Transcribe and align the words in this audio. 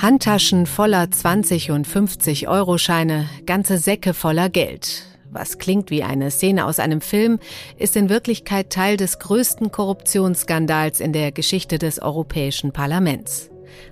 Handtaschen 0.00 0.66
voller 0.66 1.10
20 1.10 1.72
und 1.72 1.84
50 1.84 2.46
Euro 2.48 2.78
Scheine, 2.78 3.28
ganze 3.46 3.78
Säcke 3.78 4.14
voller 4.14 4.48
Geld. 4.48 5.04
Was 5.30 5.58
klingt 5.58 5.90
wie 5.90 6.04
eine 6.04 6.30
Szene 6.30 6.66
aus 6.66 6.78
einem 6.78 7.00
Film, 7.00 7.40
ist 7.76 7.96
in 7.96 8.08
Wirklichkeit 8.08 8.70
Teil 8.70 8.96
des 8.96 9.18
größten 9.18 9.72
Korruptionsskandals 9.72 11.00
in 11.00 11.12
der 11.12 11.32
Geschichte 11.32 11.78
des 11.78 12.00
Europäischen 12.00 12.72
Parlaments. 12.72 13.50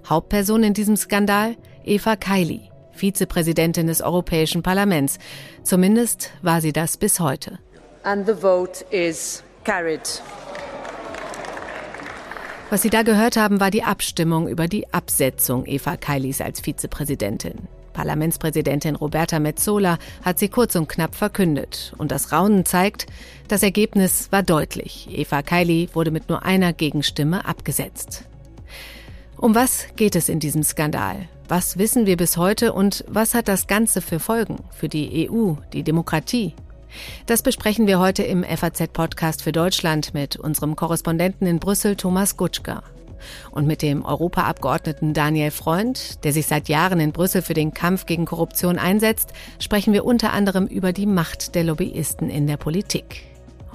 Hauptperson 0.08 0.62
in 0.62 0.74
diesem 0.74 0.96
Skandal 0.96 1.56
Eva 1.84 2.14
Kaili, 2.14 2.70
Vizepräsidentin 2.92 3.88
des 3.88 4.00
Europäischen 4.00 4.62
Parlaments. 4.62 5.18
Zumindest 5.64 6.30
war 6.40 6.60
sie 6.60 6.72
das 6.72 6.96
bis 6.96 7.18
heute. 7.18 7.58
And 8.04 8.26
the 8.26 8.34
vote 8.34 8.84
is 8.90 9.42
carried. 9.66 10.22
Was 12.70 12.82
Sie 12.82 12.90
da 12.90 13.02
gehört 13.02 13.36
haben, 13.36 13.60
war 13.60 13.70
die 13.70 13.82
Abstimmung 13.82 14.48
über 14.48 14.68
die 14.68 14.92
Absetzung 14.92 15.66
Eva 15.66 15.96
Kailis 15.96 16.40
als 16.40 16.60
Vizepräsidentin. 16.60 17.68
Parlamentspräsidentin 17.92 18.94
Roberta 18.94 19.38
Metzola 19.40 19.98
hat 20.22 20.38
sie 20.38 20.48
kurz 20.48 20.76
und 20.76 20.88
knapp 20.88 21.14
verkündet. 21.14 21.94
Und 21.96 22.12
das 22.12 22.30
Raunen 22.30 22.64
zeigt, 22.64 23.06
das 23.48 23.62
Ergebnis 23.62 24.30
war 24.30 24.42
deutlich. 24.42 25.08
Eva 25.10 25.42
Kaili 25.42 25.88
wurde 25.94 26.10
mit 26.10 26.28
nur 26.28 26.44
einer 26.44 26.72
Gegenstimme 26.72 27.46
abgesetzt. 27.46 28.24
Um 29.36 29.54
was 29.54 29.86
geht 29.96 30.14
es 30.14 30.28
in 30.28 30.40
diesem 30.40 30.62
Skandal? 30.62 31.28
Was 31.48 31.78
wissen 31.78 32.06
wir 32.06 32.16
bis 32.16 32.36
heute 32.36 32.72
und 32.72 33.04
was 33.08 33.34
hat 33.34 33.48
das 33.48 33.66
Ganze 33.66 34.02
für 34.02 34.18
Folgen 34.18 34.58
für 34.70 34.88
die 34.88 35.30
EU, 35.30 35.54
die 35.72 35.82
Demokratie? 35.82 36.54
Das 37.26 37.42
besprechen 37.42 37.86
wir 37.86 37.98
heute 37.98 38.22
im 38.22 38.44
FAZ-Podcast 38.44 39.42
für 39.42 39.52
Deutschland 39.52 40.14
mit 40.14 40.36
unserem 40.36 40.76
Korrespondenten 40.76 41.46
in 41.46 41.58
Brüssel, 41.58 41.96
Thomas 41.96 42.36
Gutschka. 42.36 42.82
Und 43.50 43.66
mit 43.66 43.82
dem 43.82 44.04
Europaabgeordneten 44.04 45.14
Daniel 45.14 45.50
Freund, 45.50 46.24
der 46.24 46.32
sich 46.32 46.46
seit 46.46 46.68
Jahren 46.68 47.00
in 47.00 47.12
Brüssel 47.12 47.42
für 47.42 47.54
den 47.54 47.72
Kampf 47.72 48.06
gegen 48.06 48.26
Korruption 48.26 48.78
einsetzt, 48.78 49.32
sprechen 49.58 49.92
wir 49.92 50.04
unter 50.04 50.32
anderem 50.32 50.66
über 50.66 50.92
die 50.92 51.06
Macht 51.06 51.54
der 51.54 51.64
Lobbyisten 51.64 52.30
in 52.30 52.46
der 52.46 52.56
Politik. 52.56 53.24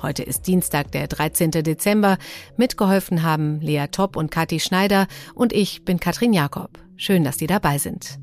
Heute 0.02 0.23
ist 0.23 0.48
Dienstag, 0.48 0.92
der 0.92 1.08
13. 1.08 1.52
Dezember. 1.52 2.18
Mitgeholfen 2.58 3.22
haben 3.22 3.62
Lea 3.62 3.86
Topp 3.92 4.16
und 4.16 4.31
Kathi 4.31 4.59
Schneider 4.59 5.08
und 5.36 5.53
ich 5.53 5.86
bin 5.86 6.00
Katrin 6.00 6.34
Jakob. 6.34 6.80
Schön, 6.96 7.23
dass 7.23 7.38
Sie 7.38 7.48
dabei 7.48 7.78
sind. 7.78 8.20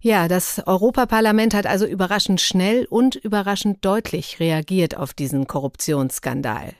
Ja, 0.00 0.28
das 0.28 0.62
Europaparlament 0.66 1.54
hat 1.54 1.66
also 1.66 1.86
überraschend 1.86 2.40
schnell 2.40 2.86
und 2.88 3.16
überraschend 3.16 3.84
deutlich 3.84 4.40
reagiert 4.40 4.96
auf 4.96 5.14
diesen 5.14 5.46
Korruptionsskandal. 5.46 6.72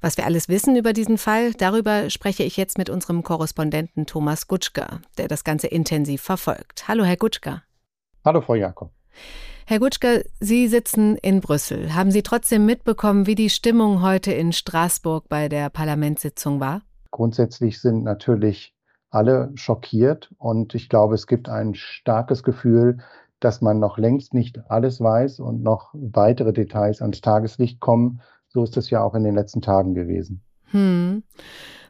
Was 0.00 0.16
wir 0.16 0.26
alles 0.26 0.48
wissen 0.48 0.76
über 0.76 0.92
diesen 0.92 1.18
Fall, 1.18 1.52
darüber 1.54 2.08
spreche 2.08 2.44
ich 2.44 2.56
jetzt 2.56 2.78
mit 2.78 2.88
unserem 2.88 3.24
Korrespondenten 3.24 4.06
Thomas 4.06 4.46
Gutschka, 4.46 5.00
der 5.16 5.26
das 5.26 5.42
Ganze 5.42 5.66
intensiv 5.66 6.22
verfolgt. 6.22 6.86
Hallo, 6.86 7.02
Herr 7.02 7.16
Gutschka. 7.16 7.62
Hallo, 8.24 8.40
Frau 8.40 8.54
Jakob. 8.54 8.92
Herr 9.66 9.80
Gutschka, 9.80 10.20
Sie 10.38 10.68
sitzen 10.68 11.16
in 11.16 11.40
Brüssel. 11.40 11.94
Haben 11.94 12.10
Sie 12.10 12.22
trotzdem 12.22 12.64
mitbekommen, 12.64 13.26
wie 13.26 13.34
die 13.34 13.50
Stimmung 13.50 14.00
heute 14.00 14.32
in 14.32 14.52
Straßburg 14.52 15.28
bei 15.28 15.48
der 15.48 15.68
Parlamentssitzung 15.68 16.60
war? 16.60 16.82
Grundsätzlich 17.10 17.80
sind 17.80 18.04
natürlich 18.04 18.72
alle 19.10 19.50
schockiert 19.54 20.34
und 20.38 20.74
ich 20.74 20.88
glaube, 20.88 21.14
es 21.14 21.26
gibt 21.26 21.48
ein 21.48 21.74
starkes 21.74 22.42
Gefühl, 22.42 22.98
dass 23.40 23.60
man 23.60 23.78
noch 23.78 23.98
längst 23.98 24.34
nicht 24.34 24.60
alles 24.70 25.00
weiß 25.00 25.40
und 25.40 25.62
noch 25.62 25.90
weitere 25.92 26.52
Details 26.52 27.00
ans 27.00 27.20
Tageslicht 27.20 27.80
kommen. 27.80 28.20
So 28.48 28.64
ist 28.64 28.76
es 28.76 28.90
ja 28.90 29.02
auch 29.02 29.14
in 29.14 29.24
den 29.24 29.34
letzten 29.34 29.62
Tagen 29.62 29.94
gewesen. 29.94 30.42
Hm. 30.70 31.22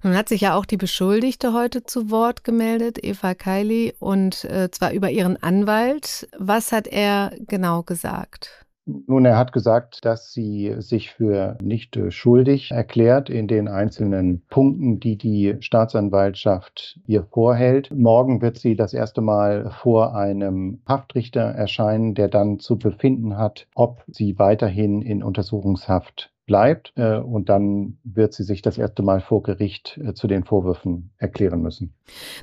Nun 0.02 0.16
hat 0.16 0.28
sich 0.28 0.42
ja 0.42 0.54
auch 0.54 0.64
die 0.64 0.76
Beschuldigte 0.76 1.52
heute 1.52 1.82
zu 1.82 2.10
Wort 2.10 2.44
gemeldet, 2.44 3.02
Eva 3.02 3.34
Kaili, 3.34 3.94
und 3.98 4.44
äh, 4.44 4.70
zwar 4.70 4.92
über 4.92 5.10
ihren 5.10 5.42
Anwalt. 5.42 6.28
Was 6.38 6.70
hat 6.70 6.86
er 6.86 7.32
genau 7.46 7.82
gesagt? 7.82 8.66
Nun, 9.06 9.26
er 9.26 9.36
hat 9.36 9.52
gesagt, 9.52 10.06
dass 10.06 10.32
sie 10.32 10.74
sich 10.78 11.10
für 11.10 11.58
nicht 11.60 11.94
äh, 11.98 12.10
schuldig 12.10 12.70
erklärt 12.70 13.28
in 13.28 13.46
den 13.46 13.68
einzelnen 13.68 14.40
Punkten, 14.48 14.98
die 14.98 15.18
die 15.18 15.56
Staatsanwaltschaft 15.60 16.98
ihr 17.06 17.24
vorhält. 17.24 17.90
Morgen 17.94 18.40
wird 18.40 18.56
sie 18.56 18.76
das 18.76 18.94
erste 18.94 19.20
Mal 19.20 19.70
vor 19.82 20.16
einem 20.16 20.80
Haftrichter 20.88 21.42
erscheinen, 21.42 22.14
der 22.14 22.28
dann 22.28 22.60
zu 22.60 22.78
befinden 22.78 23.36
hat, 23.36 23.66
ob 23.74 24.04
sie 24.06 24.38
weiterhin 24.38 25.02
in 25.02 25.22
Untersuchungshaft 25.22 26.32
bleibt. 26.48 26.92
Äh, 26.96 27.18
und 27.18 27.48
dann 27.48 27.98
wird 28.02 28.34
sie 28.34 28.42
sich 28.42 28.62
das 28.62 28.76
erste 28.76 29.04
Mal 29.04 29.20
vor 29.20 29.44
Gericht 29.44 30.00
äh, 30.02 30.14
zu 30.14 30.26
den 30.26 30.42
Vorwürfen 30.42 31.10
erklären 31.18 31.62
müssen. 31.62 31.94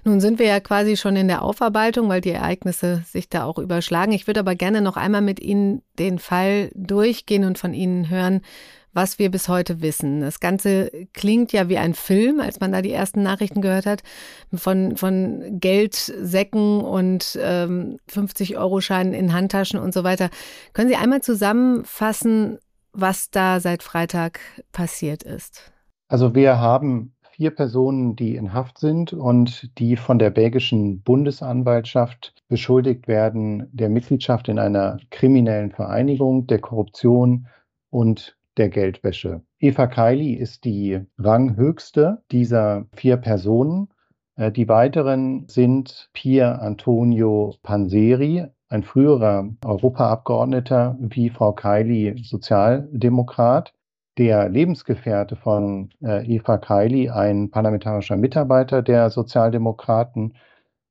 Nun 0.06 0.22
sind 0.22 0.40
wir 0.40 0.48
ja 0.48 0.62
quasi 0.62 0.96
schon 0.96 1.18
in 1.18 1.28
der 1.28 1.42
Aufarbeitung, 1.42 2.08
weil 2.08 2.22
die 2.22 2.32
Ereignisse 2.32 3.04
sich 3.06 3.28
da 3.28 3.44
auch 3.44 3.58
überschlagen. 3.58 4.14
Ich 4.14 4.28
würde 4.28 4.40
aber 4.40 4.56
gerne 4.56 4.82
noch 4.82 4.96
einmal 4.96 5.22
mit 5.22 5.42
Ihnen 5.42 5.82
den 6.00 6.20
Fall 6.20 6.72
durchgehen 6.74 7.44
und 7.44 7.58
von 7.58 7.74
Ihnen 7.74 8.10
hören, 8.10 8.40
was 8.96 9.20
wir 9.20 9.30
bis 9.30 9.50
heute 9.50 9.82
wissen. 9.82 10.22
Das 10.22 10.40
Ganze 10.40 10.90
klingt 11.14 11.52
ja 11.52 11.68
wie 11.68 11.78
ein 11.78 11.94
Film, 11.94 12.40
als 12.40 12.62
man 12.62 12.72
da 12.72 12.82
die 12.82 12.94
ersten 12.94 13.22
Nachrichten 13.22 13.62
gehört 13.62 13.86
hat, 13.86 14.04
von, 14.54 14.96
von 14.96 15.60
Geldsäcken 15.60 16.80
und 16.80 17.38
ähm, 17.42 17.98
50-Euro-Scheinen 18.10 19.14
in 19.14 19.34
Handtaschen 19.34 19.80
und 19.80 19.94
so 19.94 20.06
weiter. 20.06 20.30
Können 20.72 20.88
Sie 20.88 20.96
einmal 20.96 21.22
zusammenfassen, 21.22 22.58
was 22.96 23.30
da 23.30 23.60
seit 23.60 23.84
Freitag 23.84 24.40
passiert 24.72 25.24
ist? 25.24 25.72
Also 26.08 26.36
wir 26.36 26.60
haben 26.60 27.14
vier 27.32 27.52
Personen, 27.52 28.16
die 28.16 28.36
in 28.36 28.54
Haft 28.54 28.78
sind 28.78 29.12
und 29.12 29.78
die 29.78 29.98
von 29.98 30.20
der 30.20 30.30
belgischen 30.30 31.02
Bundesanwaltschaft 31.02 32.34
beschuldigt 32.48 33.08
werden 33.08 33.68
der 33.74 33.90
Mitgliedschaft 33.90 34.48
in 34.48 34.58
einer 34.58 34.98
kriminellen 35.12 35.72
Vereinigung, 35.72 36.48
der 36.48 36.60
Korruption 36.60 37.48
und 37.90 38.38
der 38.58 38.70
Geldwäsche. 38.70 39.42
Eva 39.60 39.88
Kaili 39.88 40.34
ist 40.34 40.64
die 40.64 41.02
ranghöchste 41.18 42.24
dieser 42.32 42.86
vier 42.94 43.18
Personen. 43.18 43.90
Äh, 44.38 44.52
die 44.52 44.70
weiteren 44.70 45.46
sind 45.48 46.10
Pier 46.14 46.62
Antonio 46.62 47.56
Panseri, 47.64 48.46
ein 48.70 48.84
früherer 48.84 49.50
Europaabgeordneter 49.64 50.98
wie 51.00 51.30
Frau 51.30 51.54
Kaili 51.54 52.22
Sozialdemokrat, 52.24 53.74
der 54.18 54.50
Lebensgefährte 54.50 55.36
von 55.36 55.90
äh, 56.02 56.26
Eva 56.26 56.58
Kaili, 56.58 57.10
ein 57.10 57.52
parlamentarischer 57.52 58.16
Mitarbeiter 58.16 58.82
der 58.82 59.10
Sozialdemokraten 59.10 60.36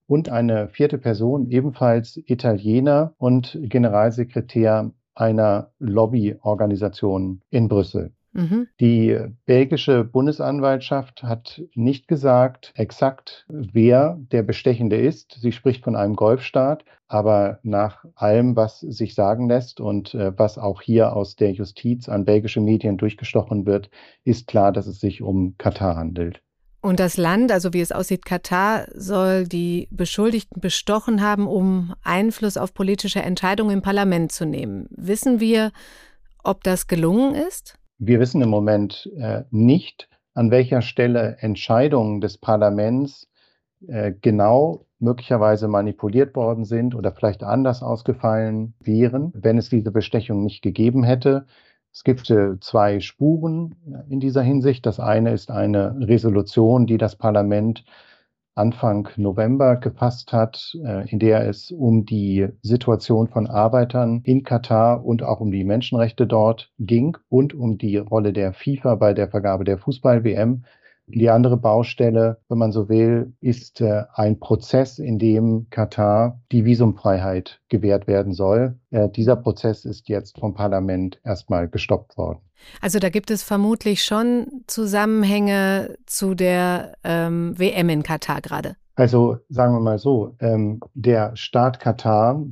und 0.06 0.28
eine 0.28 0.68
vierte 0.68 0.98
Person, 0.98 1.50
ebenfalls 1.50 2.18
Italiener 2.26 3.14
und 3.16 3.58
Generalsekretär 3.62 4.90
einer 5.14 5.70
Lobbyorganisation 5.78 7.40
in 7.50 7.68
Brüssel. 7.68 8.12
Mhm. 8.34 8.66
Die 8.80 9.16
belgische 9.46 10.04
Bundesanwaltschaft 10.04 11.22
hat 11.22 11.62
nicht 11.74 12.08
gesagt 12.08 12.72
exakt, 12.74 13.46
wer 13.48 14.18
der 14.32 14.42
Bestechende 14.42 14.96
ist. 14.96 15.38
Sie 15.40 15.52
spricht 15.52 15.84
von 15.84 15.94
einem 15.94 16.16
Golfstaat, 16.16 16.84
aber 17.06 17.60
nach 17.62 18.04
allem, 18.16 18.56
was 18.56 18.80
sich 18.80 19.14
sagen 19.14 19.48
lässt 19.48 19.80
und 19.80 20.14
äh, 20.14 20.36
was 20.36 20.58
auch 20.58 20.82
hier 20.82 21.14
aus 21.14 21.36
der 21.36 21.52
Justiz 21.52 22.08
an 22.08 22.24
belgische 22.24 22.60
Medien 22.60 22.96
durchgestochen 22.96 23.66
wird, 23.66 23.88
ist 24.24 24.48
klar, 24.48 24.72
dass 24.72 24.88
es 24.88 24.98
sich 24.98 25.22
um 25.22 25.54
Katar 25.56 25.96
handelt. 25.96 26.42
Und 26.80 27.00
das 27.00 27.16
Land, 27.16 27.50
also 27.50 27.72
wie 27.72 27.80
es 27.80 27.92
aussieht, 27.92 28.26
Katar, 28.26 28.86
soll 28.94 29.46
die 29.46 29.88
Beschuldigten 29.90 30.60
bestochen 30.60 31.22
haben, 31.22 31.46
um 31.46 31.94
Einfluss 32.02 32.58
auf 32.58 32.74
politische 32.74 33.22
Entscheidungen 33.22 33.70
im 33.70 33.80
Parlament 33.80 34.32
zu 34.32 34.44
nehmen. 34.44 34.86
Wissen 34.90 35.40
wir, 35.40 35.72
ob 36.42 36.62
das 36.62 36.86
gelungen 36.86 37.34
ist? 37.34 37.78
Wir 38.06 38.20
wissen 38.20 38.42
im 38.42 38.50
Moment 38.50 39.10
äh, 39.16 39.44
nicht, 39.50 40.10
an 40.34 40.50
welcher 40.50 40.82
Stelle 40.82 41.38
Entscheidungen 41.40 42.20
des 42.20 42.36
Parlaments 42.36 43.28
äh, 43.86 44.12
genau 44.20 44.84
möglicherweise 44.98 45.68
manipuliert 45.68 46.36
worden 46.36 46.66
sind 46.66 46.94
oder 46.94 47.12
vielleicht 47.12 47.42
anders 47.42 47.82
ausgefallen 47.82 48.74
wären, 48.80 49.32
wenn 49.34 49.56
es 49.56 49.70
diese 49.70 49.90
Bestechung 49.90 50.42
nicht 50.42 50.60
gegeben 50.60 51.02
hätte. 51.02 51.46
Es 51.92 52.04
gibt 52.04 52.28
äh, 52.28 52.60
zwei 52.60 53.00
Spuren 53.00 53.74
in 54.10 54.20
dieser 54.20 54.42
Hinsicht. 54.42 54.84
Das 54.84 55.00
eine 55.00 55.32
ist 55.32 55.50
eine 55.50 55.96
Resolution, 55.98 56.86
die 56.86 56.98
das 56.98 57.16
Parlament 57.16 57.84
Anfang 58.56 59.08
November 59.16 59.76
gefasst 59.76 60.32
hat, 60.32 60.76
äh, 60.84 61.08
in 61.10 61.18
der 61.18 61.48
es 61.48 61.72
um 61.72 62.04
die 62.04 62.48
Situation 62.62 63.28
von 63.28 63.46
Arbeitern 63.48 64.20
in 64.24 64.44
Katar 64.44 65.04
und 65.04 65.22
auch 65.22 65.40
um 65.40 65.50
die 65.50 65.64
Menschenrechte 65.64 66.26
dort 66.26 66.70
ging 66.78 67.16
und 67.28 67.52
um 67.52 67.78
die 67.78 67.96
Rolle 67.96 68.32
der 68.32 68.52
FIFA 68.52 68.94
bei 68.94 69.12
der 69.12 69.28
Vergabe 69.28 69.64
der 69.64 69.78
Fußball-WM. 69.78 70.64
Die 71.06 71.28
andere 71.28 71.56
Baustelle, 71.58 72.38
wenn 72.48 72.58
man 72.58 72.72
so 72.72 72.88
will, 72.88 73.34
ist 73.40 73.80
äh, 73.80 74.04
ein 74.14 74.40
Prozess, 74.40 74.98
in 74.98 75.18
dem 75.18 75.66
Katar 75.68 76.40
die 76.50 76.64
Visumfreiheit 76.64 77.60
gewährt 77.68 78.06
werden 78.06 78.32
soll. 78.32 78.78
Äh, 78.90 79.10
dieser 79.10 79.36
Prozess 79.36 79.84
ist 79.84 80.08
jetzt 80.08 80.38
vom 80.38 80.54
Parlament 80.54 81.20
erstmal 81.22 81.68
gestoppt 81.68 82.16
worden. 82.16 82.38
Also 82.80 82.98
da 82.98 83.10
gibt 83.10 83.30
es 83.30 83.42
vermutlich 83.42 84.02
schon 84.02 84.46
Zusammenhänge 84.66 85.98
zu 86.06 86.34
der 86.34 86.94
ähm, 87.04 87.52
WM 87.58 87.90
in 87.90 88.02
Katar 88.02 88.40
gerade. 88.40 88.76
Also 88.96 89.38
sagen 89.48 89.74
wir 89.74 89.80
mal 89.80 89.98
so, 89.98 90.36
ähm, 90.38 90.80
der 90.94 91.36
Staat 91.36 91.80
Katar 91.80 92.42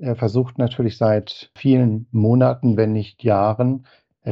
äh, 0.00 0.14
versucht 0.14 0.58
natürlich 0.58 0.96
seit 0.96 1.50
vielen 1.54 2.06
Monaten, 2.10 2.76
wenn 2.76 2.92
nicht 2.92 3.22
Jahren, 3.22 3.86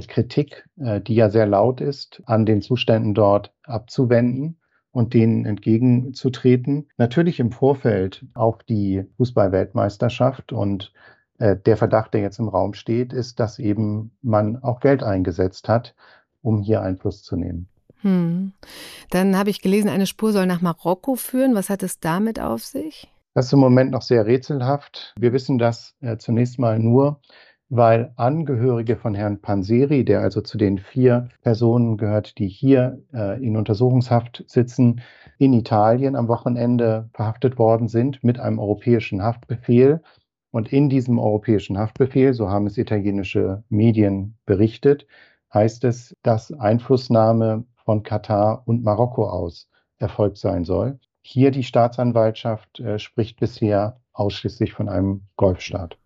Kritik, 0.08 0.68
äh, 0.78 1.00
die 1.00 1.14
ja 1.14 1.30
sehr 1.30 1.46
laut 1.46 1.80
ist, 1.80 2.22
an 2.26 2.46
den 2.46 2.62
Zuständen 2.62 3.14
dort 3.14 3.52
abzuwenden 3.64 4.58
und 4.90 5.14
denen 5.14 5.44
entgegenzutreten. 5.46 6.88
Natürlich 6.96 7.40
im 7.40 7.52
Vorfeld 7.52 8.26
auf 8.34 8.62
die 8.64 9.04
Fußballweltmeisterschaft 9.16 10.52
und 10.52 10.92
äh, 11.38 11.56
der 11.56 11.76
Verdacht, 11.76 12.14
der 12.14 12.20
jetzt 12.20 12.38
im 12.38 12.48
Raum 12.48 12.74
steht, 12.74 13.12
ist, 13.12 13.40
dass 13.40 13.58
eben 13.58 14.10
man 14.22 14.62
auch 14.62 14.80
Geld 14.80 15.02
eingesetzt 15.02 15.68
hat, 15.68 15.94
um 16.42 16.60
hier 16.60 16.82
Einfluss 16.82 17.22
zu 17.22 17.36
nehmen. 17.36 17.68
Hm. 18.02 18.52
Dann 19.10 19.36
habe 19.36 19.50
ich 19.50 19.62
gelesen, 19.62 19.88
eine 19.88 20.06
Spur 20.06 20.32
soll 20.32 20.46
nach 20.46 20.60
Marokko 20.60 21.16
führen. 21.16 21.54
Was 21.54 21.70
hat 21.70 21.82
es 21.82 22.00
damit 22.00 22.40
auf 22.40 22.64
sich? 22.64 23.08
Das 23.34 23.46
ist 23.46 23.52
im 23.52 23.60
Moment 23.60 23.90
noch 23.90 24.02
sehr 24.02 24.26
rätselhaft. 24.26 25.14
Wir 25.18 25.32
wissen 25.32 25.58
das 25.58 25.94
äh, 26.00 26.16
zunächst 26.16 26.58
mal 26.58 26.78
nur, 26.78 27.20
weil 27.70 28.12
Angehörige 28.16 28.96
von 28.96 29.14
Herrn 29.14 29.40
Panseri, 29.40 30.04
der 30.04 30.20
also 30.20 30.40
zu 30.40 30.56
den 30.56 30.78
vier 30.78 31.28
Personen 31.42 31.96
gehört, 31.96 32.38
die 32.38 32.48
hier 32.48 33.02
äh, 33.12 33.42
in 33.44 33.56
Untersuchungshaft 33.56 34.44
sitzen, 34.46 35.02
in 35.38 35.52
Italien 35.52 36.16
am 36.16 36.28
Wochenende 36.28 37.10
verhaftet 37.12 37.58
worden 37.58 37.88
sind 37.88 38.24
mit 38.24 38.38
einem 38.38 38.58
europäischen 38.58 39.22
Haftbefehl. 39.22 40.02
Und 40.50 40.72
in 40.72 40.88
diesem 40.88 41.18
europäischen 41.18 41.76
Haftbefehl, 41.76 42.32
so 42.32 42.48
haben 42.48 42.66
es 42.66 42.78
italienische 42.78 43.64
Medien 43.68 44.38
berichtet, 44.46 45.06
heißt 45.52 45.84
es, 45.84 46.16
dass 46.22 46.52
Einflussnahme 46.52 47.64
von 47.84 48.02
Katar 48.02 48.62
und 48.66 48.82
Marokko 48.82 49.28
aus 49.28 49.68
erfolgt 49.98 50.38
sein 50.38 50.64
soll. 50.64 50.98
Hier 51.20 51.50
die 51.50 51.64
Staatsanwaltschaft 51.64 52.80
äh, 52.80 52.98
spricht 52.98 53.38
bisher 53.40 54.00
ausschließlich 54.14 54.72
von 54.72 54.88
einem 54.88 55.22
Golfstaat. 55.36 55.98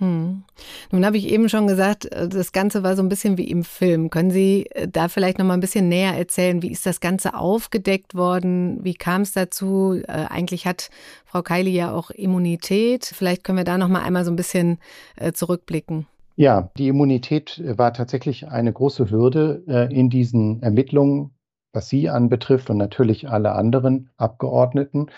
Hm. 0.00 0.44
Nun 0.90 1.04
habe 1.04 1.18
ich 1.18 1.28
eben 1.28 1.50
schon 1.50 1.66
gesagt, 1.66 2.06
äh, 2.06 2.26
das 2.26 2.52
Ganze 2.52 2.82
war 2.82 2.96
so 2.96 3.02
ein 3.02 3.10
bisschen 3.10 3.36
wie 3.36 3.50
im 3.50 3.64
Film. 3.64 4.08
Können 4.08 4.30
Sie 4.30 4.64
äh, 4.70 4.88
da 4.88 5.08
vielleicht 5.08 5.38
noch 5.38 5.44
mal 5.44 5.54
ein 5.54 5.60
bisschen 5.60 5.90
näher 5.90 6.16
erzählen, 6.16 6.62
wie 6.62 6.72
ist 6.72 6.86
das 6.86 7.00
Ganze 7.00 7.34
aufgedeckt 7.34 8.14
worden? 8.14 8.82
Wie 8.82 8.94
kam 8.94 9.22
es 9.22 9.32
dazu? 9.32 10.00
Äh, 10.02 10.06
eigentlich 10.06 10.66
hat 10.66 10.88
Frau 11.26 11.42
Keili 11.42 11.70
ja 11.70 11.92
auch 11.92 12.10
Immunität. 12.10 13.04
Vielleicht 13.04 13.44
können 13.44 13.58
wir 13.58 13.64
da 13.64 13.76
noch 13.76 13.88
mal 13.88 14.02
einmal 14.02 14.24
so 14.24 14.30
ein 14.30 14.36
bisschen 14.36 14.78
äh, 15.16 15.32
zurückblicken. 15.32 16.06
Ja, 16.36 16.70
die 16.78 16.88
Immunität 16.88 17.62
war 17.76 17.92
tatsächlich 17.92 18.48
eine 18.48 18.72
große 18.72 19.10
Hürde 19.10 19.62
äh, 19.68 19.94
in 19.94 20.08
diesen 20.08 20.62
Ermittlungen, 20.62 21.32
was 21.74 21.90
sie 21.90 22.08
anbetrifft 22.08 22.70
und 22.70 22.78
natürlich 22.78 23.28
alle 23.28 23.52
anderen 23.52 24.08
Abgeordneten. 24.16 25.10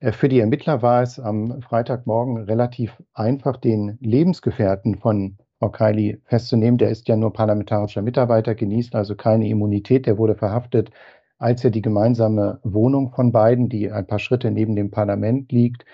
Äh, 0.00 0.12
für 0.12 0.28
die 0.28 0.40
Ermittler 0.40 0.82
war 0.82 1.02
es 1.02 1.20
am 1.20 1.62
Freitagmorgen 1.62 2.38
relativ 2.38 3.02
einfach, 3.14 3.56
den 3.56 3.98
Lebensgefährten 4.00 4.96
von 4.96 5.38
Frau 5.58 5.70
Kaili 5.70 6.20
festzunehmen. 6.24 6.78
Der 6.78 6.90
ist 6.90 7.08
ja 7.08 7.16
nur 7.16 7.32
parlamentarischer 7.32 8.02
Mitarbeiter, 8.02 8.54
genießt 8.54 8.94
also 8.94 9.14
keine 9.14 9.48
Immunität. 9.48 10.06
Der 10.06 10.18
wurde 10.18 10.34
verhaftet, 10.34 10.90
als 11.38 11.64
er 11.64 11.70
die 11.70 11.82
gemeinsame 11.82 12.60
Wohnung 12.64 13.12
von 13.12 13.32
beiden, 13.32 13.68
die 13.68 13.90
ein 13.90 14.06
paar 14.06 14.18
Schritte 14.18 14.50
neben 14.50 14.76
dem 14.76 14.90
Parlament 14.90 15.52
liegt, 15.52 15.84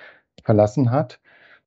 verlassen 0.44 0.90
hat. 0.90 1.20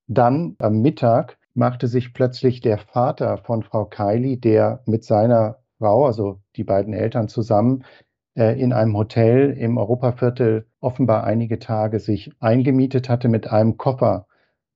Dann 0.07 0.56
am 0.59 0.81
Mittag 0.81 1.38
machte 1.53 1.88
sich 1.88 2.13
plötzlich 2.13 2.62
der 2.62 2.77
Vater 2.77 3.38
von 3.38 3.63
Frau 3.63 3.86
Kaili, 3.86 4.39
der 4.39 4.81
mit 4.86 5.03
seiner 5.03 5.59
Frau, 5.77 6.06
also 6.06 6.39
die 6.56 6.63
beiden 6.63 6.94
Eltern 6.94 7.27
zusammen, 7.27 7.83
in 8.39 8.74
einem 8.74 8.95
Hotel 8.95 9.51
im 9.51 9.77
Europaviertel 9.77 10.65
offenbar 10.80 11.25
einige 11.25 11.59
Tage 11.59 12.00
sich 12.00 12.31
eingemietet 12.39 13.09
hatte 13.09 13.27
mit 13.27 13.51
einem 13.51 13.77
Koffer 13.77 14.27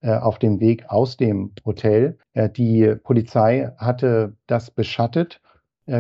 äh, 0.02 0.18
auf 0.18 0.38
dem 0.38 0.60
Weg 0.60 0.90
aus 0.90 1.16
dem 1.16 1.54
Hotel. 1.66 2.18
Äh, 2.34 2.50
die 2.50 2.96
Polizei 3.04 3.72
hatte 3.78 4.36
das 4.48 4.72
beschattet, 4.72 5.40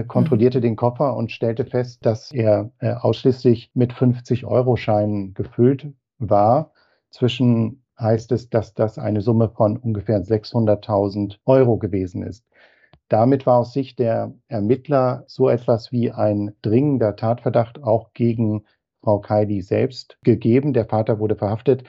kontrollierte 0.07 0.59
mhm. 0.59 0.61
den 0.61 0.75
Koffer 0.77 1.13
und 1.17 1.29
stellte 1.29 1.65
fest, 1.65 2.05
dass 2.05 2.31
er 2.31 2.71
ausschließlich 2.79 3.71
mit 3.73 3.91
50-Euro-Scheinen 3.91 5.33
gefüllt 5.33 5.91
war. 6.19 6.71
Zwischen 7.09 7.83
heißt 7.99 8.31
es, 8.31 8.49
dass 8.49 8.73
das 8.73 8.97
eine 8.97 9.19
Summe 9.19 9.49
von 9.49 9.75
ungefähr 9.75 10.21
600.000 10.21 11.37
Euro 11.45 11.77
gewesen 11.77 12.23
ist. 12.23 12.45
Damit 13.13 13.45
war 13.45 13.59
aus 13.59 13.73
Sicht 13.73 13.99
der 13.99 14.33
Ermittler 14.47 15.23
so 15.27 15.47
etwas 15.47 15.91
wie 15.91 16.11
ein 16.11 16.55
dringender 16.63 17.15
Tatverdacht 17.15 17.83
auch 17.83 18.11
gegen 18.15 18.63
Frau 19.03 19.19
Kaidi 19.19 19.61
selbst 19.61 20.17
gegeben. 20.23 20.73
Der 20.73 20.85
Vater 20.85 21.19
wurde 21.19 21.35
verhaftet. 21.35 21.83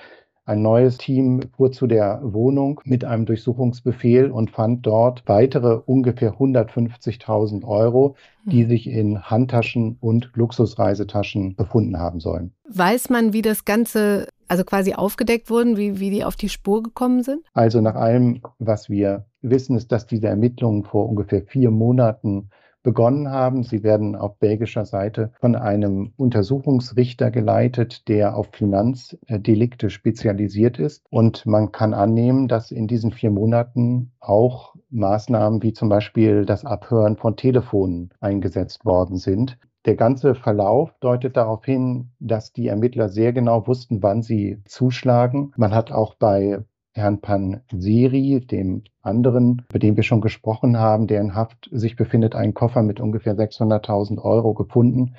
Ein 0.45 0.61
neues 0.61 0.99
Team 0.99 1.41
fuhr 1.57 1.73
zu 1.73 1.87
der 1.87 2.21
Wohnung 2.23 2.83
mit 2.85 3.07
einem 3.07 3.25
Durchsuchungsbefehl 3.25 4.31
und 4.31 4.51
fand 4.51 4.85
dort 4.85 5.23
weitere 5.25 5.81
ungefähr 5.87 6.35
150.000 6.35 7.67
Euro, 7.67 8.17
die 8.45 8.65
hm. 8.65 8.69
sich 8.69 8.87
in 8.87 9.23
Handtaschen 9.23 9.97
und 10.01 10.31
Luxusreisetaschen 10.35 11.57
befunden 11.57 11.99
haben 11.99 12.21
sollen. 12.21 12.53
Weiß 12.69 13.09
man, 13.09 13.33
wie 13.33 13.41
das 13.41 13.65
Ganze 13.65 14.29
also 14.47 14.63
quasi 14.63 14.93
aufgedeckt 14.93 15.49
wurden, 15.49 15.79
wie, 15.79 15.99
wie 16.01 16.11
die 16.11 16.23
auf 16.23 16.37
die 16.37 16.51
Spur 16.51 16.83
gekommen 16.83 17.23
sind? 17.23 17.47
Also 17.55 17.81
nach 17.81 17.95
allem, 17.95 18.43
was 18.59 18.91
wir 18.91 19.25
wissen, 19.51 19.77
ist, 19.77 19.93
dass 19.93 20.07
diese 20.07 20.29
Ermittlungen 20.29 20.85
vor 20.85 21.09
ungefähr 21.09 21.43
vier 21.43 21.71
Monaten 21.71 22.51
begonnen 22.85 23.31
haben. 23.31 23.65
Sie 23.65 23.83
werden 23.83 24.15
auf 24.15 24.39
belgischer 24.39 24.85
Seite 24.85 25.33
von 25.41 25.57
einem 25.57 26.13
Untersuchungsrichter 26.17 27.33
geleitet, 27.33 28.07
der 28.09 28.37
auf 28.37 28.49
Finanzdelikte 28.53 29.91
spezialisiert 29.91 30.79
ist. 30.79 31.05
Und 31.11 31.47
man 31.47 31.73
kann 31.73 31.95
annehmen, 31.95 32.47
dass 32.47 32.71
in 32.71 32.87
diesen 32.87 33.11
vier 33.11 33.31
Monaten 33.31 34.13
auch 34.21 34.77
Maßnahmen 34.91 35.63
wie 35.63 35.73
zum 35.73 35.89
Beispiel 35.89 36.45
das 36.45 36.65
Abhören 36.65 37.17
von 37.17 37.37
Telefonen 37.37 38.11
eingesetzt 38.21 38.85
worden 38.85 39.17
sind. 39.17 39.59
Der 39.87 39.97
ganze 39.97 40.35
Verlauf 40.35 40.95
deutet 41.01 41.37
darauf 41.37 41.65
hin, 41.65 42.11
dass 42.19 42.53
die 42.53 42.69
Ermittler 42.69 43.09
sehr 43.09 43.33
genau 43.33 43.67
wussten, 43.67 44.03
wann 44.03 44.23
sie 44.23 44.63
zuschlagen. 44.65 45.53
Man 45.57 45.75
hat 45.75 45.93
auch 45.93 46.15
bei 46.15 46.61
Herrn 46.95 47.21
Panseri, 47.21 48.41
dem 48.41 48.85
anderen, 49.03 49.67
über 49.69 49.79
den 49.79 49.97
wir 49.97 50.05
schon 50.05 50.21
gesprochen 50.21 50.79
haben, 50.79 51.07
der 51.07 51.21
in 51.21 51.35
Haft 51.35 51.69
sich 51.73 51.97
befindet, 51.97 52.35
einen 52.35 52.55
Koffer 52.55 52.83
mit 52.83 53.01
ungefähr 53.01 53.37
600.000 53.37 54.23
Euro 54.23 54.55
gefunden. 54.55 55.17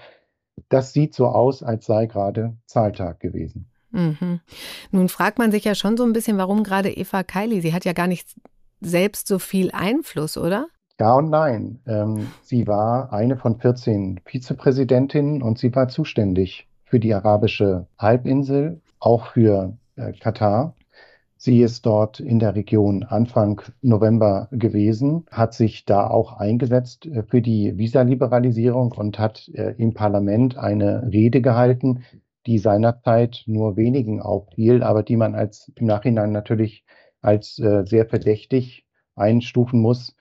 Das 0.69 0.93
sieht 0.93 1.13
so 1.13 1.27
aus, 1.27 1.63
als 1.63 1.85
sei 1.85 2.05
gerade 2.05 2.55
Zahltag 2.65 3.19
gewesen. 3.19 3.69
Mhm. 3.91 4.39
Nun 4.91 5.09
fragt 5.09 5.37
man 5.37 5.51
sich 5.51 5.65
ja 5.65 5.75
schon 5.75 5.97
so 5.97 6.03
ein 6.03 6.13
bisschen, 6.13 6.37
warum 6.37 6.63
gerade 6.63 6.89
Eva 6.89 7.23
Kaili? 7.23 7.61
Sie 7.61 7.73
hat 7.73 7.85
ja 7.85 7.93
gar 7.93 8.07
nicht 8.07 8.35
selbst 8.81 9.27
so 9.27 9.39
viel 9.39 9.71
Einfluss, 9.71 10.37
oder? 10.37 10.67
Ja 10.99 11.15
und 11.15 11.29
nein. 11.29 11.79
Ähm, 11.87 12.27
sie 12.41 12.67
war 12.67 13.11
eine 13.11 13.37
von 13.37 13.59
14 13.59 14.21
Vizepräsidentinnen 14.25 15.41
und 15.41 15.57
sie 15.57 15.75
war 15.75 15.89
zuständig 15.89 16.67
für 16.85 16.99
die 16.99 17.13
arabische 17.13 17.87
Halbinsel, 17.97 18.81
auch 18.99 19.27
für 19.27 19.77
äh, 19.97 20.13
Katar. 20.13 20.74
Sie 21.45 21.61
ist 21.61 21.85
dort 21.85 22.19
in 22.19 22.39
der 22.39 22.55
Region 22.55 23.03
Anfang 23.03 23.61
November 23.83 24.47
gewesen, 24.49 25.27
hat 25.29 25.53
sich 25.53 25.85
da 25.85 26.07
auch 26.07 26.33
eingesetzt 26.39 27.05
äh, 27.05 27.21
für 27.21 27.39
die 27.39 27.77
Visaliberalisierung 27.77 28.93
und 28.93 29.19
hat 29.19 29.47
äh, 29.53 29.75
im 29.77 29.93
Parlament 29.93 30.57
eine 30.57 31.07
Rede 31.11 31.43
gehalten, 31.43 32.03
die 32.47 32.57
seinerzeit 32.57 33.43
nur 33.45 33.77
wenigen 33.77 34.23
auffiel, 34.23 34.81
aber 34.81 35.03
die 35.03 35.17
man 35.17 35.35
als 35.35 35.71
im 35.75 35.85
Nachhinein 35.85 36.31
natürlich 36.31 36.83
als 37.21 37.59
äh, 37.59 37.85
sehr 37.85 38.07
verdächtig 38.07 38.87
einstufen 39.15 39.81
muss. 39.81 40.15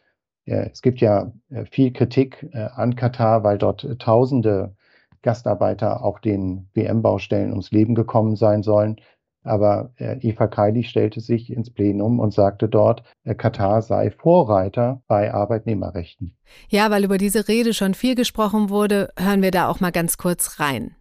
Es 0.44 0.82
gibt 0.82 1.00
ja 1.00 1.32
viel 1.70 1.94
Kritik 1.94 2.46
an 2.52 2.96
Katar, 2.96 3.44
weil 3.44 3.56
dort 3.56 3.98
Tausende 3.98 4.76
Gastarbeiter 5.22 6.04
auf 6.04 6.20
den 6.20 6.68
WM-Baustellen 6.74 7.50
ums 7.50 7.70
Leben 7.70 7.94
gekommen 7.94 8.36
sein 8.36 8.62
sollen. 8.62 9.00
Aber 9.44 9.92
äh, 9.96 10.16
Eva 10.20 10.46
Kaili 10.46 10.82
stellte 10.82 11.20
sich 11.20 11.52
ins 11.52 11.70
Plenum 11.70 12.18
und 12.18 12.32
sagte 12.32 12.68
dort, 12.68 13.02
äh, 13.24 13.34
Katar 13.34 13.82
sei 13.82 14.10
Vorreiter 14.10 15.02
bei 15.06 15.32
Arbeitnehmerrechten. 15.32 16.34
Ja, 16.68 16.90
weil 16.90 17.04
über 17.04 17.18
diese 17.18 17.46
Rede 17.46 17.74
schon 17.74 17.94
viel 17.94 18.14
gesprochen 18.14 18.70
wurde, 18.70 19.10
hören 19.18 19.42
wir 19.42 19.50
da 19.50 19.68
auch 19.68 19.80
mal 19.80 19.92
ganz 19.92 20.16
kurz 20.16 20.58
rein. 20.58 20.96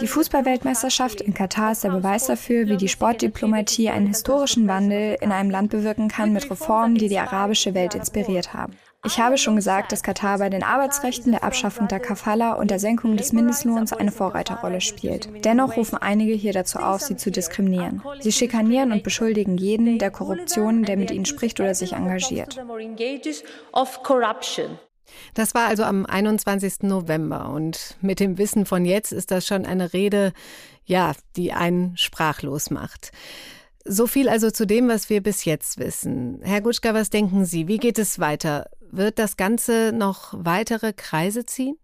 Die 0.00 0.06
Fußballweltmeisterschaft 0.06 1.20
in 1.20 1.34
Katar 1.34 1.72
ist 1.72 1.84
der 1.84 1.90
Beweis 1.90 2.26
dafür, 2.26 2.66
wie 2.66 2.78
die 2.78 2.88
Sportdiplomatie 2.88 3.90
einen 3.90 4.06
historischen 4.06 4.68
Wandel 4.68 5.18
in 5.20 5.32
einem 5.32 5.50
Land 5.50 5.70
bewirken 5.70 6.08
kann 6.08 6.32
mit 6.32 6.50
Reformen, 6.50 6.94
die 6.94 7.08
die 7.08 7.18
arabische 7.18 7.74
Welt 7.74 7.94
inspiriert 7.94 8.54
haben. 8.54 8.72
Ich 9.06 9.18
habe 9.18 9.38
schon 9.38 9.56
gesagt, 9.56 9.92
dass 9.92 10.02
Katar 10.02 10.38
bei 10.38 10.50
den 10.50 10.62
Arbeitsrechten, 10.62 11.32
der 11.32 11.42
Abschaffung 11.42 11.88
der 11.88 12.00
Kafala 12.00 12.52
und 12.52 12.70
der 12.70 12.78
Senkung 12.78 13.16
des 13.16 13.32
Mindestlohns 13.32 13.94
eine 13.94 14.12
Vorreiterrolle 14.12 14.82
spielt. 14.82 15.30
Dennoch 15.44 15.78
rufen 15.78 15.96
einige 15.96 16.34
hier 16.34 16.52
dazu 16.52 16.78
auf, 16.78 17.00
sie 17.00 17.16
zu 17.16 17.30
diskriminieren. 17.30 18.02
Sie 18.20 18.30
schikanieren 18.30 18.92
und 18.92 19.02
beschuldigen 19.02 19.56
jeden 19.56 19.98
der 19.98 20.10
Korruption, 20.10 20.82
der 20.82 20.98
mit 20.98 21.10
ihnen 21.10 21.24
spricht 21.24 21.60
oder 21.60 21.74
sich 21.74 21.94
engagiert. 21.94 22.60
Das 25.34 25.54
war 25.54 25.66
also 25.66 25.84
am 25.84 26.04
21. 26.04 26.82
November 26.82 27.48
und 27.48 27.96
mit 28.02 28.20
dem 28.20 28.36
Wissen 28.36 28.66
von 28.66 28.84
jetzt 28.84 29.12
ist 29.12 29.30
das 29.30 29.46
schon 29.46 29.64
eine 29.64 29.94
Rede, 29.94 30.32
ja, 30.84 31.14
die 31.36 31.52
einen 31.52 31.96
sprachlos 31.96 32.70
macht. 32.70 33.12
So 33.86 34.06
viel 34.06 34.28
also 34.28 34.50
zu 34.50 34.66
dem, 34.66 34.88
was 34.88 35.08
wir 35.08 35.22
bis 35.22 35.44
jetzt 35.44 35.78
wissen. 35.78 36.40
Herr 36.42 36.60
Gutschka, 36.60 36.92
was 36.92 37.10
denken 37.10 37.44
Sie? 37.44 37.66
Wie 37.66 37.78
geht 37.78 37.98
es 37.98 38.18
weiter? 38.18 38.66
Wird 38.90 39.18
das 39.18 39.36
Ganze 39.36 39.92
noch 39.94 40.34
weitere 40.36 40.92
Kreise 40.92 41.46
ziehen? 41.46 41.76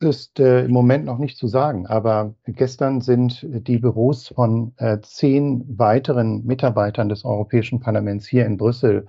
Das 0.00 0.16
ist 0.16 0.40
äh, 0.40 0.64
im 0.64 0.72
Moment 0.72 1.04
noch 1.04 1.18
nicht 1.18 1.38
zu 1.38 1.46
sagen, 1.46 1.86
aber 1.86 2.34
gestern 2.44 3.00
sind 3.00 3.46
die 3.48 3.78
Büros 3.78 4.28
von 4.28 4.72
äh, 4.78 4.98
zehn 5.00 5.64
weiteren 5.78 6.44
Mitarbeitern 6.44 7.08
des 7.08 7.24
Europäischen 7.24 7.78
Parlaments 7.78 8.26
hier 8.26 8.44
in 8.44 8.56
Brüssel 8.56 9.06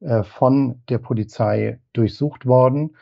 äh, 0.00 0.22
von 0.22 0.82
der 0.90 0.98
Polizei 0.98 1.80
durchsucht 1.94 2.44
worden. 2.44 2.94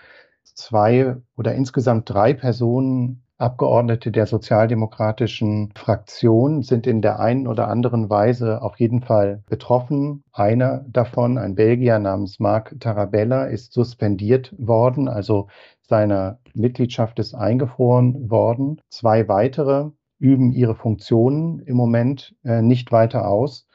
Zwei 0.44 1.16
oder 1.36 1.54
insgesamt 1.54 2.08
drei 2.08 2.32
Personen 2.32 3.21
Abgeordnete 3.42 4.12
der 4.12 4.26
sozialdemokratischen 4.26 5.72
Fraktion 5.74 6.62
sind 6.62 6.86
in 6.86 7.02
der 7.02 7.18
einen 7.18 7.48
oder 7.48 7.66
anderen 7.66 8.08
Weise 8.08 8.62
auf 8.62 8.78
jeden 8.78 9.00
Fall 9.00 9.42
betroffen. 9.48 10.22
Einer 10.32 10.84
davon, 10.88 11.38
ein 11.38 11.56
Belgier 11.56 11.98
namens 11.98 12.38
Marc 12.38 12.76
Tarabella, 12.78 13.46
ist 13.46 13.72
suspendiert 13.72 14.54
worden, 14.58 15.08
also 15.08 15.48
seine 15.80 16.38
Mitgliedschaft 16.54 17.18
ist 17.18 17.34
eingefroren 17.34 18.30
worden. 18.30 18.80
Zwei 18.90 19.26
weitere 19.26 19.90
üben 20.20 20.52
ihre 20.52 20.76
Funktionen 20.76 21.58
im 21.58 21.76
Moment 21.76 22.36
äh, 22.44 22.62
nicht 22.62 22.92
weiter 22.92 23.26
aus. 23.26 23.66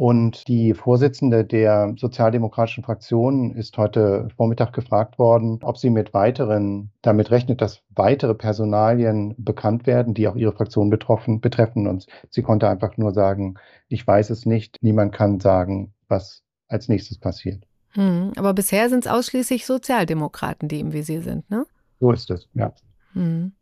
Und 0.00 0.48
die 0.48 0.72
Vorsitzende 0.72 1.44
der 1.44 1.92
sozialdemokratischen 1.98 2.82
Fraktion 2.82 3.54
ist 3.54 3.76
heute 3.76 4.28
Vormittag 4.34 4.72
gefragt 4.72 5.18
worden, 5.18 5.58
ob 5.60 5.76
sie 5.76 5.90
mit 5.90 6.14
weiteren, 6.14 6.90
damit 7.02 7.30
rechnet, 7.30 7.60
dass 7.60 7.82
weitere 7.90 8.34
Personalien 8.34 9.34
bekannt 9.36 9.86
werden, 9.86 10.14
die 10.14 10.26
auch 10.26 10.36
ihre 10.36 10.52
Fraktion 10.52 10.88
betroffen, 10.88 11.42
betreffen. 11.42 11.86
Und 11.86 12.06
sie 12.30 12.40
konnte 12.40 12.66
einfach 12.66 12.96
nur 12.96 13.12
sagen, 13.12 13.56
ich 13.88 14.06
weiß 14.06 14.30
es 14.30 14.46
nicht. 14.46 14.78
Niemand 14.80 15.12
kann 15.12 15.38
sagen, 15.38 15.92
was 16.08 16.44
als 16.66 16.88
nächstes 16.88 17.18
passiert. 17.18 17.62
Hm, 17.90 18.32
aber 18.36 18.54
bisher 18.54 18.88
sind 18.88 19.04
es 19.04 19.12
ausschließlich 19.12 19.66
Sozialdemokraten, 19.66 20.66
die 20.66 20.80
im 20.80 20.94
Visier 20.94 21.20
sind, 21.20 21.50
ne? 21.50 21.66
So 22.00 22.10
ist 22.10 22.30
es, 22.30 22.48
ja. 22.54 22.72
Hm. 23.12 23.52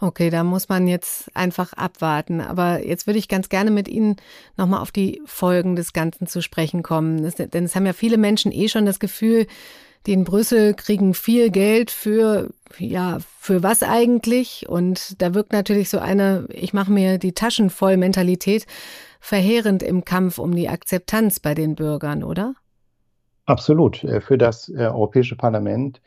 Okay, 0.00 0.30
da 0.30 0.44
muss 0.44 0.70
man 0.70 0.86
jetzt 0.86 1.30
einfach 1.36 1.74
abwarten. 1.74 2.40
Aber 2.40 2.86
jetzt 2.86 3.06
würde 3.06 3.18
ich 3.18 3.28
ganz 3.28 3.50
gerne 3.50 3.70
mit 3.70 3.86
Ihnen 3.86 4.16
nochmal 4.56 4.80
auf 4.80 4.92
die 4.92 5.20
Folgen 5.26 5.76
des 5.76 5.92
Ganzen 5.92 6.26
zu 6.26 6.40
sprechen 6.40 6.82
kommen. 6.82 7.22
Das, 7.22 7.34
denn 7.34 7.64
es 7.64 7.76
haben 7.76 7.86
ja 7.86 7.92
viele 7.92 8.16
Menschen 8.16 8.50
eh 8.50 8.68
schon 8.68 8.86
das 8.86 8.98
Gefühl, 8.98 9.46
die 10.06 10.12
in 10.14 10.24
Brüssel 10.24 10.72
kriegen 10.72 11.12
viel 11.12 11.50
Geld 11.50 11.90
für, 11.90 12.48
ja, 12.78 13.18
für 13.38 13.62
was 13.62 13.82
eigentlich? 13.82 14.66
Und 14.68 15.20
da 15.20 15.34
wirkt 15.34 15.52
natürlich 15.52 15.90
so 15.90 15.98
eine, 15.98 16.46
ich 16.50 16.72
mache 16.72 16.90
mir 16.90 17.18
die 17.18 17.32
Taschen 17.32 17.68
voll 17.68 17.98
Mentalität 17.98 18.66
verheerend 19.20 19.82
im 19.82 20.06
Kampf 20.06 20.38
um 20.38 20.54
die 20.54 20.70
Akzeptanz 20.70 21.40
bei 21.40 21.54
den 21.54 21.74
Bürgern, 21.74 22.24
oder? 22.24 22.54
Absolut. 23.44 24.02
Äh, 24.04 24.22
für 24.22 24.38
das 24.38 24.70
äh, 24.70 24.78
Europäische 24.78 25.36
Parlament 25.36 26.00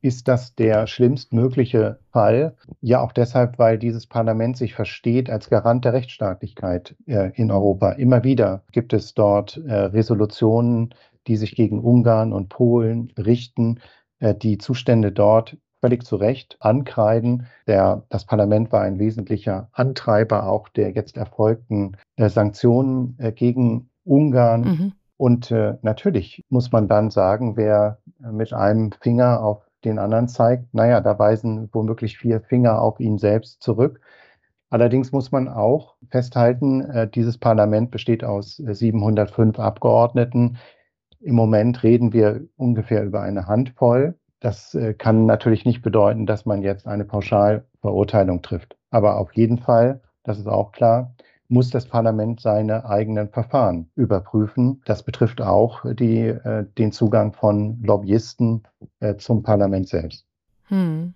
ist 0.00 0.28
das 0.28 0.54
der 0.54 0.86
schlimmstmögliche 0.86 1.98
Fall. 2.10 2.56
Ja, 2.80 3.00
auch 3.00 3.12
deshalb, 3.12 3.58
weil 3.58 3.78
dieses 3.78 4.06
Parlament 4.06 4.56
sich 4.56 4.74
versteht 4.74 5.30
als 5.30 5.50
Garant 5.50 5.84
der 5.84 5.92
Rechtsstaatlichkeit 5.92 6.96
äh, 7.06 7.30
in 7.34 7.50
Europa. 7.50 7.92
Immer 7.92 8.24
wieder 8.24 8.64
gibt 8.72 8.92
es 8.92 9.14
dort 9.14 9.58
äh, 9.58 9.72
Resolutionen, 9.72 10.94
die 11.28 11.36
sich 11.36 11.54
gegen 11.54 11.80
Ungarn 11.80 12.32
und 12.32 12.48
Polen 12.48 13.12
richten, 13.16 13.78
die 14.20 14.58
Zustände 14.58 15.10
dort 15.12 15.56
völlig 15.80 16.04
zu 16.04 16.16
Recht 16.16 16.56
ankreiden. 16.60 17.46
Der, 17.66 18.04
das 18.08 18.24
Parlament 18.24 18.72
war 18.72 18.82
ein 18.82 18.98
wesentlicher 18.98 19.68
Antreiber 19.72 20.48
auch 20.48 20.68
der 20.68 20.92
jetzt 20.92 21.16
erfolgten 21.16 21.96
Sanktionen 22.16 23.16
gegen 23.34 23.90
Ungarn. 24.04 24.60
Mhm. 24.62 24.92
Und 25.22 25.52
äh, 25.52 25.74
natürlich 25.82 26.44
muss 26.48 26.72
man 26.72 26.88
dann 26.88 27.10
sagen, 27.10 27.56
wer 27.56 27.98
mit 28.30 28.52
einem 28.52 28.92
Finger 29.00 29.42
auf 29.42 29.62
den 29.84 29.98
anderen 29.98 30.28
zeigt, 30.28 30.72
naja, 30.74 31.00
da 31.00 31.18
weisen 31.18 31.68
womöglich 31.72 32.18
vier 32.18 32.40
Finger 32.40 32.80
auf 32.80 33.00
ihn 33.00 33.18
selbst 33.18 33.62
zurück. 33.62 34.00
Allerdings 34.70 35.12
muss 35.12 35.32
man 35.32 35.48
auch 35.48 35.96
festhalten, 36.08 36.80
äh, 36.82 37.08
dieses 37.08 37.36
Parlament 37.36 37.90
besteht 37.90 38.24
aus 38.24 38.56
705 38.56 39.58
äh, 39.58 39.60
Abgeordneten. 39.60 40.56
Im 41.20 41.34
Moment 41.34 41.82
reden 41.82 42.12
wir 42.12 42.42
ungefähr 42.56 43.04
über 43.04 43.20
eine 43.20 43.46
Handvoll. 43.46 44.14
Das 44.40 44.74
äh, 44.74 44.94
kann 44.94 45.26
natürlich 45.26 45.66
nicht 45.66 45.82
bedeuten, 45.82 46.26
dass 46.26 46.46
man 46.46 46.62
jetzt 46.62 46.86
eine 46.86 47.04
Pauschalverurteilung 47.04 48.40
trifft. 48.40 48.76
Aber 48.90 49.18
auf 49.18 49.34
jeden 49.34 49.58
Fall, 49.58 50.00
das 50.24 50.38
ist 50.38 50.48
auch 50.48 50.72
klar, 50.72 51.14
muss 51.52 51.68
das 51.68 51.86
Parlament 51.86 52.40
seine 52.40 52.86
eigenen 52.86 53.28
Verfahren 53.28 53.90
überprüfen. 53.94 54.80
Das 54.86 55.02
betrifft 55.02 55.42
auch 55.42 55.84
die, 55.94 56.20
äh, 56.20 56.64
den 56.78 56.92
Zugang 56.92 57.34
von 57.34 57.80
Lobbyisten 57.82 58.62
äh, 59.00 59.16
zum 59.16 59.42
Parlament 59.42 59.86
selbst. 59.86 60.24
Hm. 60.68 61.12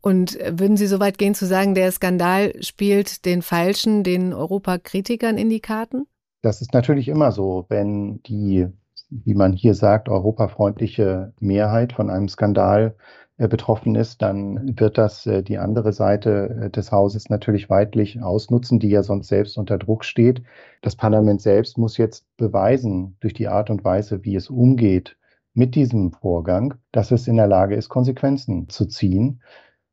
Und 0.00 0.38
würden 0.50 0.78
Sie 0.78 0.86
so 0.86 1.00
weit 1.00 1.18
gehen 1.18 1.34
zu 1.34 1.46
sagen, 1.46 1.74
der 1.74 1.92
Skandal 1.92 2.62
spielt 2.62 3.26
den 3.26 3.42
Falschen, 3.42 4.04
den 4.04 4.32
Europakritikern 4.32 5.36
in 5.36 5.50
die 5.50 5.60
Karten? 5.60 6.06
Das 6.40 6.62
ist 6.62 6.72
natürlich 6.72 7.08
immer 7.08 7.30
so, 7.30 7.66
wenn 7.68 8.22
die, 8.22 8.68
wie 9.10 9.34
man 9.34 9.52
hier 9.52 9.74
sagt, 9.74 10.08
europafreundliche 10.08 11.34
Mehrheit 11.40 11.92
von 11.92 12.08
einem 12.08 12.28
Skandal 12.28 12.94
äh, 12.94 13.06
betroffen 13.38 13.94
ist, 13.96 14.22
dann 14.22 14.78
wird 14.78 14.96
das 14.96 15.26
äh, 15.26 15.42
die 15.42 15.58
andere 15.58 15.92
Seite 15.92 16.62
äh, 16.62 16.70
des 16.70 16.90
Hauses 16.90 17.28
natürlich 17.28 17.68
weitlich 17.68 18.22
ausnutzen, 18.22 18.78
die 18.78 18.88
ja 18.88 19.02
sonst 19.02 19.28
selbst 19.28 19.58
unter 19.58 19.76
Druck 19.78 20.04
steht. 20.04 20.42
Das 20.80 20.96
Parlament 20.96 21.42
selbst 21.42 21.76
muss 21.76 21.98
jetzt 21.98 22.24
beweisen, 22.38 23.16
durch 23.20 23.34
die 23.34 23.48
Art 23.48 23.68
und 23.68 23.84
Weise, 23.84 24.24
wie 24.24 24.36
es 24.36 24.48
umgeht 24.48 25.16
mit 25.52 25.74
diesem 25.74 26.12
Vorgang, 26.12 26.74
dass 26.92 27.10
es 27.10 27.28
in 27.28 27.36
der 27.36 27.46
Lage 27.46 27.74
ist, 27.74 27.88
Konsequenzen 27.90 28.68
zu 28.68 28.86
ziehen 28.86 29.42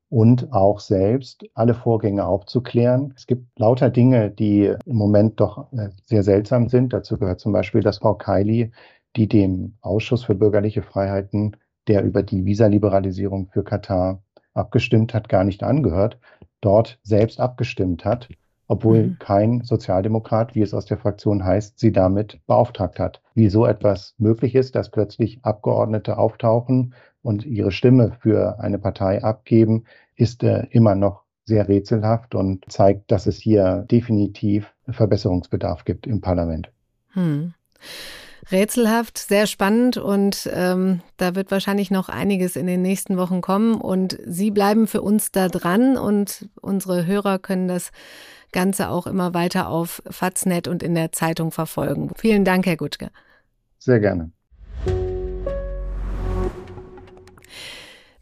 und 0.09 0.53
auch 0.53 0.79
selbst 0.79 1.45
alle 1.53 1.73
Vorgänge 1.73 2.25
aufzuklären. 2.25 3.13
Es 3.15 3.27
gibt 3.27 3.57
lauter 3.57 3.89
Dinge, 3.89 4.29
die 4.29 4.73
im 4.85 4.95
Moment 4.95 5.39
doch 5.39 5.67
sehr 6.05 6.23
seltsam 6.23 6.69
sind. 6.69 6.93
Dazu 6.93 7.17
gehört 7.17 7.39
zum 7.39 7.51
Beispiel, 7.51 7.81
dass 7.81 7.97
Frau 7.97 8.13
Kiley, 8.13 8.71
die 9.15 9.27
dem 9.27 9.77
Ausschuss 9.81 10.23
für 10.23 10.35
bürgerliche 10.35 10.81
Freiheiten 10.81 11.57
der 11.87 12.03
über 12.03 12.23
die 12.23 12.45
Visaliberalisierung 12.45 13.47
für 13.51 13.63
Katar 13.63 14.21
abgestimmt 14.53 15.13
hat, 15.13 15.29
gar 15.29 15.43
nicht 15.43 15.63
angehört, 15.63 16.19
dort 16.61 16.99
selbst 17.03 17.39
abgestimmt 17.39 18.05
hat, 18.05 18.29
obwohl 18.67 19.03
mhm. 19.03 19.17
kein 19.19 19.61
Sozialdemokrat, 19.63 20.55
wie 20.55 20.61
es 20.61 20.73
aus 20.73 20.85
der 20.85 20.97
Fraktion 20.97 21.43
heißt, 21.43 21.79
sie 21.79 21.91
damit 21.91 22.39
beauftragt 22.47 22.99
hat. 22.99 23.21
Wie 23.33 23.49
so 23.49 23.65
etwas 23.65 24.15
möglich 24.17 24.55
ist, 24.55 24.75
dass 24.75 24.91
plötzlich 24.91 25.43
Abgeordnete 25.43 26.17
auftauchen 26.17 26.93
und 27.21 27.45
ihre 27.45 27.71
Stimme 27.71 28.15
für 28.19 28.59
eine 28.59 28.79
Partei 28.79 29.23
abgeben, 29.23 29.85
ist 30.15 30.43
äh, 30.43 30.67
immer 30.69 30.95
noch 30.95 31.23
sehr 31.45 31.67
rätselhaft 31.67 32.35
und 32.35 32.63
zeigt, 32.71 33.11
dass 33.11 33.27
es 33.27 33.37
hier 33.37 33.85
definitiv 33.91 34.73
Verbesserungsbedarf 34.87 35.83
gibt 35.83 36.07
im 36.07 36.21
Parlament. 36.21 36.71
Hm 37.09 37.53
rätselhaft, 38.51 39.17
sehr 39.17 39.47
spannend 39.47 39.97
und 39.97 40.49
ähm, 40.53 41.01
da 41.17 41.35
wird 41.35 41.51
wahrscheinlich 41.51 41.91
noch 41.91 42.09
einiges 42.09 42.55
in 42.55 42.67
den 42.67 42.81
nächsten 42.81 43.17
Wochen 43.17 43.41
kommen 43.41 43.75
und 43.75 44.17
Sie 44.25 44.51
bleiben 44.51 44.87
für 44.87 45.01
uns 45.01 45.31
da 45.31 45.47
dran 45.47 45.97
und 45.97 46.49
unsere 46.61 47.05
Hörer 47.05 47.39
können 47.39 47.67
das 47.67 47.91
Ganze 48.51 48.89
auch 48.89 49.07
immer 49.07 49.33
weiter 49.33 49.67
auf 49.67 50.03
Faznet 50.09 50.67
und 50.67 50.83
in 50.83 50.95
der 50.95 51.11
Zeitung 51.11 51.51
verfolgen. 51.51 52.11
Vielen 52.15 52.45
Dank, 52.45 52.65
Herr 52.65 52.77
Gutschke. 52.77 53.09
Sehr 53.79 53.99
gerne. 53.99 54.31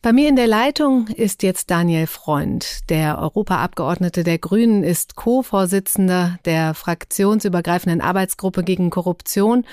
Bei 0.03 0.13
mir 0.13 0.29
in 0.29 0.35
der 0.35 0.47
Leitung 0.47 1.09
ist 1.09 1.43
jetzt 1.43 1.69
Daniel 1.69 2.07
Freund. 2.07 2.89
Der 2.89 3.19
Europaabgeordnete 3.19 4.23
der 4.23 4.39
Grünen 4.39 4.83
ist 4.83 5.15
Co-Vorsitzender 5.15 6.39
der 6.45 6.73
fraktionsübergreifenden 6.73 8.01
Arbeitsgruppe 8.01 8.63
gegen 8.63 8.89
Korruption 8.89 9.63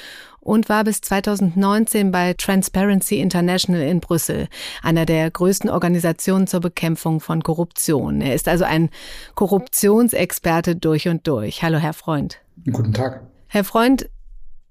und 0.41 0.69
war 0.69 0.85
bis 0.85 1.01
2019 1.01 2.11
bei 2.11 2.35
Transparency 2.35 3.21
International 3.23 3.81
in 3.81 4.01
Brüssel, 4.01 4.49
einer 4.83 5.07
der 5.07 5.31
größten 5.31 5.71
Organisationen 5.71 6.47
zur 6.47 6.61
Bekämpfung 6.61 7.21
von 7.21 7.43
Korruption. 7.43 8.21
Er 8.21 8.35
ist 8.35 8.49
also 8.49 8.65
ein 8.65 8.91
Korruptionsexperte 9.35 10.77
durch 10.77 11.09
und 11.09 11.27
durch. 11.27 11.63
Hallo, 11.63 11.79
Herr 11.79 11.95
Freund. 11.95 12.39
Guten 12.71 12.93
Tag. 12.93 13.23
Herr 13.47 13.65
Freund, 13.65 14.11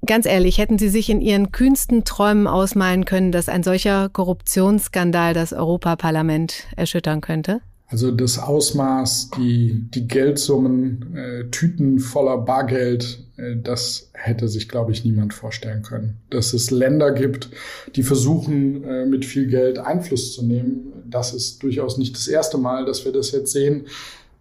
Ganz 0.05 0.25
ehrlich, 0.25 0.57
hätten 0.57 0.77
Sie 0.77 0.89
sich 0.89 1.09
in 1.09 1.21
Ihren 1.21 1.51
kühnsten 1.51 2.03
Träumen 2.03 2.47
ausmalen 2.47 3.05
können, 3.05 3.31
dass 3.31 3.49
ein 3.49 3.63
solcher 3.63 4.09
Korruptionsskandal 4.09 5.33
das 5.33 5.53
Europaparlament 5.53 6.65
erschüttern 6.75 7.21
könnte? 7.21 7.61
Also 7.89 8.11
das 8.11 8.37
Ausmaß, 8.37 9.31
die, 9.37 9.87
die 9.93 10.07
Geldsummen, 10.07 11.15
äh, 11.15 11.49
Tüten 11.51 11.99
voller 11.99 12.37
Bargeld, 12.37 13.25
äh, 13.37 13.55
das 13.55 14.09
hätte 14.13 14.49
sich, 14.49 14.67
glaube 14.67 14.91
ich, 14.91 15.05
niemand 15.05 15.33
vorstellen 15.33 15.83
können. 15.83 16.17
Dass 16.29 16.53
es 16.53 16.69
Länder 16.69 17.11
gibt, 17.11 17.49
die 17.95 18.03
versuchen, 18.03 18.83
äh, 18.83 19.05
mit 19.05 19.23
viel 19.23 19.47
Geld 19.47 19.79
Einfluss 19.79 20.33
zu 20.33 20.45
nehmen, 20.45 20.91
das 21.05 21.33
ist 21.33 21.63
durchaus 21.63 21.97
nicht 21.97 22.15
das 22.15 22.27
erste 22.27 22.57
Mal, 22.57 22.85
dass 22.85 23.05
wir 23.05 23.13
das 23.13 23.31
jetzt 23.31 23.53
sehen. 23.53 23.87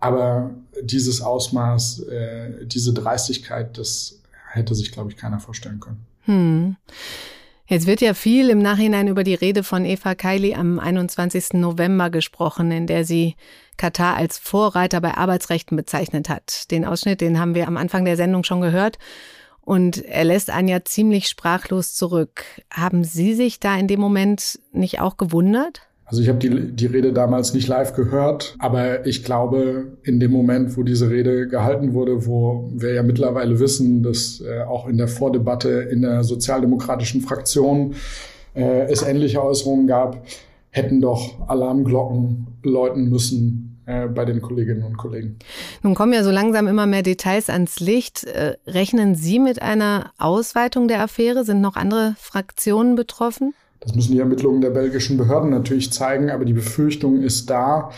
Aber 0.01 0.51
dieses 0.83 1.23
Ausmaß, 1.23 2.01
äh, 2.01 2.67
diese 2.67 2.93
Dreistigkeit, 2.93 3.79
das 3.79 4.19
hätte 4.57 4.75
sich, 4.75 4.93
glaube 4.93 5.11
ich, 5.11 5.17
keiner 5.17 5.39
vorstellen 5.39 5.81
können. 5.81 6.07
Hm. 6.23 6.77
Jetzt 7.69 7.87
wird 7.87 8.01
ja 8.01 8.15
viel 8.15 8.49
im 8.51 8.61
Nachhinein 8.61 9.09
über 9.09 9.25
die 9.25 9.35
Rede 9.35 9.65
von 9.65 9.85
Eva 9.85 10.15
Kaili 10.15 10.55
am 10.55 10.79
21. 10.79 11.55
November 11.55 12.11
gesprochen, 12.11 12.71
in 12.71 12.87
der 12.87 13.05
sie 13.05 13.35
Katar 13.77 14.17
als 14.17 14.39
Vorreiter 14.39 15.01
bei 15.01 15.15
Arbeitsrechten 15.15 15.77
bezeichnet 15.77 16.29
hat. 16.29 16.71
Den 16.71 16.85
Ausschnitt, 16.85 17.21
den 17.21 17.41
haben 17.41 17.55
wir 17.55 17.67
am 17.67 17.77
Anfang 17.77 18.05
der 18.05 18.17
Sendung 18.17 18.45
schon 18.45 18.61
gehört. 18.61 18.99
Und 19.61 20.05
er 20.05 20.23
lässt 20.25 20.49
einen 20.49 20.69
ja 20.69 20.85
ziemlich 20.85 21.27
sprachlos 21.27 21.93
zurück. 21.95 22.45
Haben 22.73 23.03
Sie 23.03 23.35
sich 23.35 23.59
da 23.59 23.77
in 23.77 23.89
dem 23.89 23.99
Moment 23.99 24.61
nicht 24.73 25.01
auch 25.01 25.17
gewundert? 25.17 25.83
Also 26.09 26.23
ich 26.23 26.29
habe 26.29 26.39
die, 26.39 26.73
die 26.73 26.87
Rede 26.87 27.13
damals 27.13 27.53
nicht 27.53 27.67
live 27.67 27.93
gehört, 27.95 28.55
aber 28.61 29.07
ich 29.07 29.25
glaube, 29.25 29.99
in 30.05 30.21
dem 30.21 30.31
Moment, 30.31 30.77
wo 30.77 30.85
diese 30.85 31.11
Rede 31.11 31.49
gehalten 31.49 31.95
wurde, 31.95 32.27
wo 32.27 32.71
wir 32.73 32.95
ja 32.95 33.03
mittlerweile 33.03 33.59
wissen, 33.59 34.05
dass 34.05 34.41
äh, 34.41 34.63
auch 34.63 34.87
in 34.87 34.99
der 34.99 35.09
Vordebatte 35.09 35.69
in 35.69 36.03
der 36.03 36.23
sozialdemokratischen 36.23 37.23
Fraktion 37.23 37.97
äh, 38.55 38.85
es 38.89 39.03
ähnliche 39.03 39.43
Äußerungen 39.43 39.89
gab, 39.89 40.25
hätten 40.71 41.01
doch 41.01 41.49
Alarmglocken 41.49 42.47
läuten 42.63 43.11
müssen 43.11 43.81
äh, 43.87 44.07
bei 44.07 44.25
den 44.25 44.41
Kolleginnen 44.41 44.85
und 44.85 44.97
Kollegen. 44.97 45.39
Nun 45.83 45.97
kommen 45.97 46.13
ja 46.13 46.23
so 46.23 46.31
langsam 46.31 46.69
immer 46.69 46.87
mehr 46.87 47.03
Details 47.03 47.51
ans 47.51 47.81
Licht. 47.81 48.23
Äh, 48.25 48.57
rechnen 48.69 49.17
Sie 49.17 49.41
mit 49.41 49.61
einer 49.61 50.13
Ausweitung 50.19 50.87
der 50.87 51.03
Affäre? 51.03 51.45
Sind 51.45 51.61
noch 51.61 51.75
andere 51.75 52.15
Fraktionen 52.19 52.95
betroffen? 52.95 53.55
Das 53.87 53.95
müssen 53.95 54.13
die 54.13 54.19
Ermittlungen 54.19 54.61
der 54.61 54.71
belgischen 54.71 55.17
Behörden 55.17 55.51
natürlich 55.51 55.93
zeigen, 55.93 56.29
aber 56.31 56.45
die 56.45 56.53
Befürchtung 56.53 57.23
ist 57.23 57.49
da, 57.49 57.91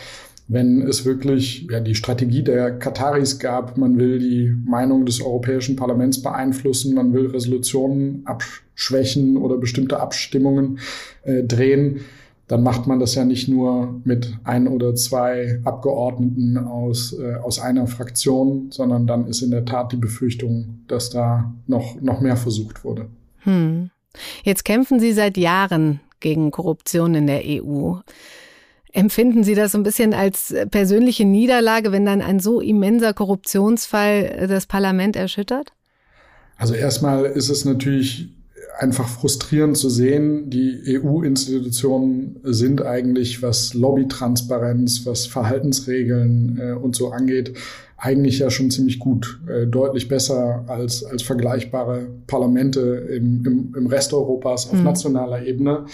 wenn 0.47 0.83
es 0.83 1.07
wirklich 1.07 1.67
ja, 1.71 1.81
die 1.81 1.95
Strategie 1.95 2.43
der 2.43 2.79
Kataris 2.79 3.39
gab, 3.39 3.79
man 3.79 3.99
will 3.99 4.19
die 4.19 4.55
Meinung 4.67 5.07
des 5.07 5.23
Europäischen 5.23 5.77
Parlaments 5.77 6.23
beeinflussen, 6.23 6.95
man 6.95 7.13
will 7.15 7.27
Resolutionen 7.27 8.23
abschwächen 8.27 9.39
oder 9.39 9.57
bestimmte 9.57 10.01
Abstimmungen 10.01 10.79
äh, 11.23 11.43
drehen, 11.43 12.01
dann 12.49 12.63
macht 12.63 12.87
man 12.87 12.99
das 12.99 13.15
ja 13.15 13.25
nicht 13.25 13.49
nur 13.49 14.01
mit 14.05 14.39
ein 14.45 14.69
oder 14.69 14.95
zwei 14.95 15.61
Abgeordneten 15.65 16.57
aus, 16.57 17.15
äh, 17.19 17.35
aus 17.37 17.61
einer 17.61 17.87
Fraktion, 17.87 18.69
sondern 18.71 19.07
dann 19.07 19.27
ist 19.27 19.43
in 19.43 19.51
der 19.51 19.65
Tat 19.65 19.93
die 19.93 19.97
Befürchtung, 19.97 20.81
dass 20.89 21.11
da 21.11 21.55
noch, 21.67 22.01
noch 22.01 22.21
mehr 22.21 22.37
versucht 22.37 22.85
wurde. 22.85 23.07
Hm. 23.41 23.91
Jetzt 24.45 24.65
kämpfen 24.65 25.01
Sie 25.01 25.13
seit 25.13 25.37
Jahren 25.37 26.01
gegen 26.21 26.51
Korruption 26.51 27.15
in 27.15 27.27
der 27.27 27.43
EU. 27.45 27.95
Empfinden 28.93 29.45
Sie 29.45 29.55
das 29.55 29.73
so 29.73 29.79
ein 29.79 29.85
bisschen 29.85 30.15
als 30.15 30.55
persönliche 30.71 31.25
Niederlage, 31.25 31.93
wenn 31.93 32.07
dann 32.07 32.23
ein 32.23 32.41
so 32.41 32.61
immenser 32.61 33.13
Korruptionsfall 33.13 34.47
das 34.49 34.67
Parlament 34.67 35.15
erschüttert? 35.15 35.73
Also 36.57 36.75
erstmal 36.75 37.25
ist 37.25 37.51
es 37.51 37.65
natürlich 37.65 38.31
einfach 38.79 39.09
frustrierend 39.09 39.77
zu 39.77 39.91
sehen, 39.91 40.51
die 40.51 40.83
EU-Institutionen 40.87 42.41
sind 42.45 42.83
eigentlich, 42.83 43.43
was 43.43 43.75
Lobbytransparenz, 43.75 45.05
was 45.05 45.27
Verhaltensregeln 45.27 46.59
äh, 46.61 46.73
und 46.73 46.95
so 46.95 47.11
angeht, 47.11 47.55
eigentlich 47.99 48.39
ja 48.39 48.49
schon 48.49 48.71
ziemlich 48.71 49.01
gut, 49.01 49.41
äh, 49.49 49.67
deutlich 49.67 50.09
besser 50.09 50.65
als, 50.69 51.05
als 51.05 51.23
vergleichbare 51.23 52.07
Parlamente 52.29 52.81
im, 52.81 53.45
im, 53.45 53.75
im 53.77 53.87
Rest 53.89 54.15
Europas 54.15 54.69
auf 54.71 54.79
mhm. 54.79 54.85
nationaler 54.85 55.45
Ebene. 55.45 55.87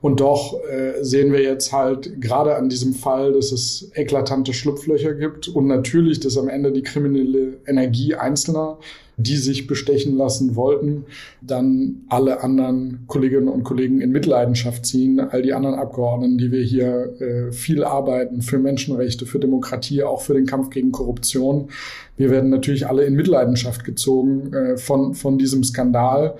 Und 0.00 0.20
doch 0.20 0.54
äh, 0.64 1.02
sehen 1.02 1.32
wir 1.32 1.42
jetzt 1.42 1.72
halt 1.72 2.20
gerade 2.20 2.54
an 2.56 2.68
diesem 2.68 2.94
Fall, 2.94 3.32
dass 3.32 3.50
es 3.50 3.90
eklatante 3.94 4.52
Schlupflöcher 4.52 5.14
gibt 5.14 5.48
und 5.48 5.66
natürlich, 5.66 6.20
dass 6.20 6.38
am 6.38 6.48
Ende 6.48 6.72
die 6.72 6.82
kriminelle 6.82 7.58
Energie 7.66 8.14
Einzelner 8.14 8.78
die 9.18 9.36
sich 9.36 9.66
bestechen 9.66 10.16
lassen 10.16 10.54
wollten, 10.54 11.04
dann 11.40 12.02
alle 12.08 12.40
anderen 12.42 13.00
Kolleginnen 13.08 13.48
und 13.48 13.64
Kollegen 13.64 14.00
in 14.00 14.12
Mitleidenschaft 14.12 14.86
ziehen, 14.86 15.18
all 15.18 15.42
die 15.42 15.52
anderen 15.52 15.74
Abgeordneten, 15.74 16.38
die 16.38 16.52
wir 16.52 16.62
hier 16.62 17.20
äh, 17.20 17.52
viel 17.52 17.82
arbeiten 17.82 18.42
für 18.42 18.58
Menschenrechte, 18.58 19.26
für 19.26 19.40
Demokratie, 19.40 20.04
auch 20.04 20.22
für 20.22 20.34
den 20.34 20.46
Kampf 20.46 20.70
gegen 20.70 20.92
Korruption. 20.92 21.68
Wir 22.16 22.30
werden 22.30 22.48
natürlich 22.48 22.86
alle 22.86 23.04
in 23.04 23.14
Mitleidenschaft 23.14 23.84
gezogen 23.84 24.52
äh, 24.52 24.76
von, 24.76 25.14
von 25.14 25.36
diesem 25.36 25.64
Skandal. 25.64 26.36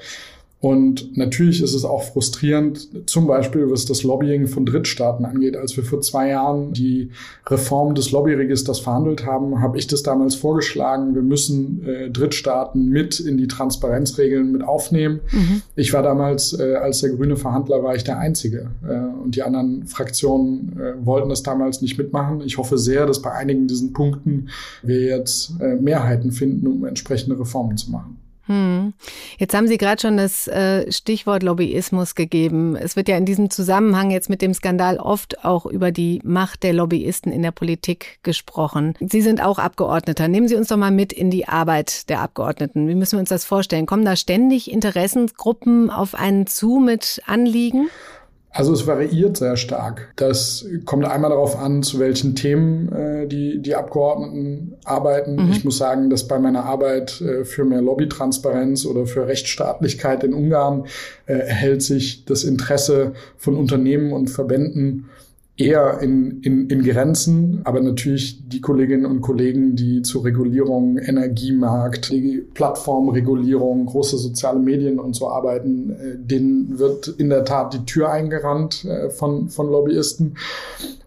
Und 0.60 1.16
natürlich 1.16 1.62
ist 1.62 1.74
es 1.74 1.84
auch 1.84 2.02
frustrierend, 2.02 3.08
zum 3.08 3.28
Beispiel 3.28 3.70
was 3.70 3.84
das 3.84 4.02
Lobbying 4.02 4.48
von 4.48 4.66
Drittstaaten 4.66 5.24
angeht. 5.24 5.56
Als 5.56 5.76
wir 5.76 5.84
vor 5.84 6.00
zwei 6.00 6.30
Jahren 6.30 6.72
die 6.72 7.10
Reform 7.46 7.94
des 7.94 8.10
Lobbyregisters 8.10 8.80
verhandelt 8.80 9.24
haben, 9.24 9.60
habe 9.60 9.78
ich 9.78 9.86
das 9.86 10.02
damals 10.02 10.34
vorgeschlagen, 10.34 11.14
wir 11.14 11.22
müssen 11.22 11.86
äh, 11.86 12.10
Drittstaaten 12.10 12.88
mit 12.88 13.20
in 13.20 13.38
die 13.38 13.46
Transparenzregeln 13.46 14.50
mit 14.50 14.64
aufnehmen. 14.64 15.20
Mhm. 15.30 15.62
Ich 15.76 15.92
war 15.92 16.02
damals, 16.02 16.58
äh, 16.58 16.74
als 16.74 17.00
der 17.02 17.10
grüne 17.10 17.36
Verhandler, 17.36 17.84
war 17.84 17.94
ich 17.94 18.02
der 18.02 18.18
Einzige. 18.18 18.70
Äh, 18.84 19.22
und 19.22 19.36
die 19.36 19.44
anderen 19.44 19.86
Fraktionen 19.86 20.76
äh, 20.76 21.06
wollten 21.06 21.28
das 21.28 21.44
damals 21.44 21.82
nicht 21.82 21.98
mitmachen. 21.98 22.40
Ich 22.40 22.58
hoffe 22.58 22.78
sehr, 22.78 23.06
dass 23.06 23.22
bei 23.22 23.30
einigen 23.30 23.68
diesen 23.68 23.92
Punkten 23.92 24.48
wir 24.82 25.02
jetzt 25.02 25.52
äh, 25.60 25.76
Mehrheiten 25.76 26.32
finden, 26.32 26.66
um 26.66 26.84
entsprechende 26.84 27.38
Reformen 27.38 27.76
zu 27.76 27.92
machen. 27.92 28.16
Hm. 28.48 28.94
Jetzt 29.36 29.54
haben 29.54 29.68
Sie 29.68 29.76
gerade 29.76 30.00
schon 30.00 30.16
das 30.16 30.48
äh, 30.48 30.90
Stichwort 30.90 31.42
Lobbyismus 31.42 32.14
gegeben. 32.14 32.76
Es 32.76 32.96
wird 32.96 33.08
ja 33.08 33.18
in 33.18 33.26
diesem 33.26 33.50
Zusammenhang 33.50 34.10
jetzt 34.10 34.30
mit 34.30 34.40
dem 34.40 34.54
Skandal 34.54 34.96
oft 34.96 35.44
auch 35.44 35.66
über 35.66 35.92
die 35.92 36.20
Macht 36.24 36.62
der 36.62 36.72
Lobbyisten 36.72 37.30
in 37.30 37.42
der 37.42 37.50
Politik 37.50 38.20
gesprochen. 38.22 38.94
Sie 39.00 39.20
sind 39.20 39.42
auch 39.42 39.58
Abgeordneter. 39.58 40.28
Nehmen 40.28 40.48
Sie 40.48 40.56
uns 40.56 40.68
doch 40.68 40.78
mal 40.78 40.90
mit 40.90 41.12
in 41.12 41.30
die 41.30 41.46
Arbeit 41.46 42.08
der 42.08 42.20
Abgeordneten. 42.20 42.88
Wie 42.88 42.94
müssen 42.94 43.12
wir 43.12 43.20
uns 43.20 43.28
das 43.28 43.44
vorstellen? 43.44 43.84
Kommen 43.84 44.06
da 44.06 44.16
ständig 44.16 44.70
Interessensgruppen 44.70 45.90
auf 45.90 46.14
einen 46.14 46.46
zu 46.46 46.78
mit 46.78 47.20
Anliegen? 47.26 47.90
Also 48.50 48.72
es 48.72 48.86
variiert 48.86 49.36
sehr 49.36 49.56
stark. 49.56 50.12
Das 50.16 50.66
kommt 50.84 51.04
einmal 51.04 51.30
darauf 51.30 51.58
an, 51.58 51.82
zu 51.82 51.98
welchen 51.98 52.34
Themen 52.34 52.90
äh, 52.92 53.26
die, 53.26 53.60
die 53.60 53.74
Abgeordneten 53.74 54.74
arbeiten. 54.84 55.36
Mhm. 55.36 55.52
Ich 55.52 55.64
muss 55.64 55.78
sagen, 55.78 56.08
dass 56.08 56.26
bei 56.26 56.38
meiner 56.38 56.64
Arbeit 56.64 57.20
äh, 57.20 57.44
für 57.44 57.64
mehr 57.64 57.82
Lobbytransparenz 57.82 58.86
oder 58.86 59.06
für 59.06 59.26
Rechtsstaatlichkeit 59.26 60.24
in 60.24 60.32
Ungarn 60.32 60.86
äh, 61.26 61.36
hält 61.38 61.82
sich 61.82 62.24
das 62.24 62.44
Interesse 62.44 63.12
von 63.36 63.54
Unternehmen 63.54 64.12
und 64.12 64.28
Verbänden 64.28 65.10
eher 65.58 65.98
in, 66.00 66.40
in, 66.42 66.70
in 66.70 66.84
Grenzen, 66.84 67.60
aber 67.64 67.80
natürlich 67.80 68.48
die 68.48 68.60
Kolleginnen 68.60 69.06
und 69.06 69.20
Kollegen, 69.20 69.74
die 69.74 70.02
zur 70.02 70.24
Regulierung 70.24 70.98
Energiemarkt, 70.98 72.12
Plattformregulierung, 72.54 73.86
große 73.86 74.18
soziale 74.18 74.60
Medien 74.60 75.00
und 75.00 75.14
so 75.14 75.28
arbeiten, 75.28 75.90
äh, 75.90 76.16
denen 76.16 76.78
wird 76.78 77.08
in 77.08 77.28
der 77.28 77.44
Tat 77.44 77.74
die 77.74 77.84
Tür 77.84 78.10
eingerannt 78.10 78.84
äh, 78.84 79.10
von, 79.10 79.48
von 79.48 79.68
Lobbyisten. 79.70 80.36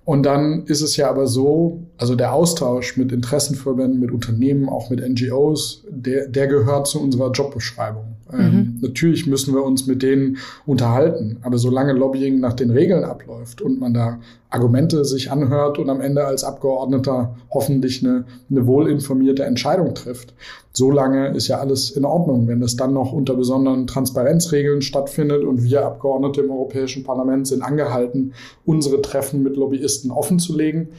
Und 0.04 0.24
dann 0.26 0.66
ist 0.66 0.82
es 0.82 0.98
ja 0.98 1.10
aber 1.10 1.28
so, 1.28 1.84
also 1.98 2.16
der 2.16 2.34
Austausch 2.34 2.98
mit 2.98 3.14
Interessenverbänden, 3.14 4.00
mit 4.00 4.12
Unternehmen, 4.12 4.68
auch 4.68 4.90
mit 4.90 5.00
NGOs, 5.00 5.86
der, 5.90 6.28
der 6.28 6.48
gehört 6.48 6.88
zu 6.88 7.02
unserer 7.02 7.32
Jobbeschreibung. 7.32 8.11
Ähm, 8.34 8.56
mhm. 8.56 8.78
Natürlich 8.82 9.28
müssen 9.28 9.54
wir 9.54 9.63
uns 9.63 9.88
mit 9.88 10.02
denen 10.04 10.38
unterhalten, 10.65 11.38
aber 11.41 11.58
solange 11.58 11.94
Lobbying 11.94 12.39
nach 12.39 12.54
den 12.54 12.72
Regeln 12.72 13.04
abläuft 13.04 13.62
und 13.62 13.80
man 13.80 13.94
da 13.94 14.20
Argumente 14.50 15.06
sich 15.06 15.32
anhört 15.32 15.80
und 15.80 15.89
am 15.89 16.02
Ende 16.02 16.26
als 16.26 16.44
Abgeordneter 16.44 17.36
hoffentlich 17.52 18.04
eine, 18.04 18.26
eine 18.50 18.67
wohlinformierte 18.67 19.44
Entscheidung 19.44 19.96
trifft, 19.96 20.34
solange 20.74 21.30
ist 21.30 21.48
ja 21.48 21.60
alles 21.60 21.91
in 21.91 22.04
Ordnung. 22.04 22.48
Wenn 22.48 22.60
das 22.60 22.76
dann 22.76 22.94
noch 22.94 23.13
unter 23.13 23.36
besonderen 23.36 23.88
Transparenzregeln 23.88 24.82
stattfindet 24.82 25.44
und 25.44 25.63
wir 25.63 25.86
Abgeordnete 25.86 26.41
im 26.41 26.52
Europäischen 26.52 27.04
Parlament 27.04 27.48
sind 27.48 27.62
angehalten, 27.62 28.34
unsere 28.65 29.02
Treffen 29.02 29.41
mit 29.41 29.56
Lobbyisten 29.56 30.12
offenzulegen, 30.12 30.89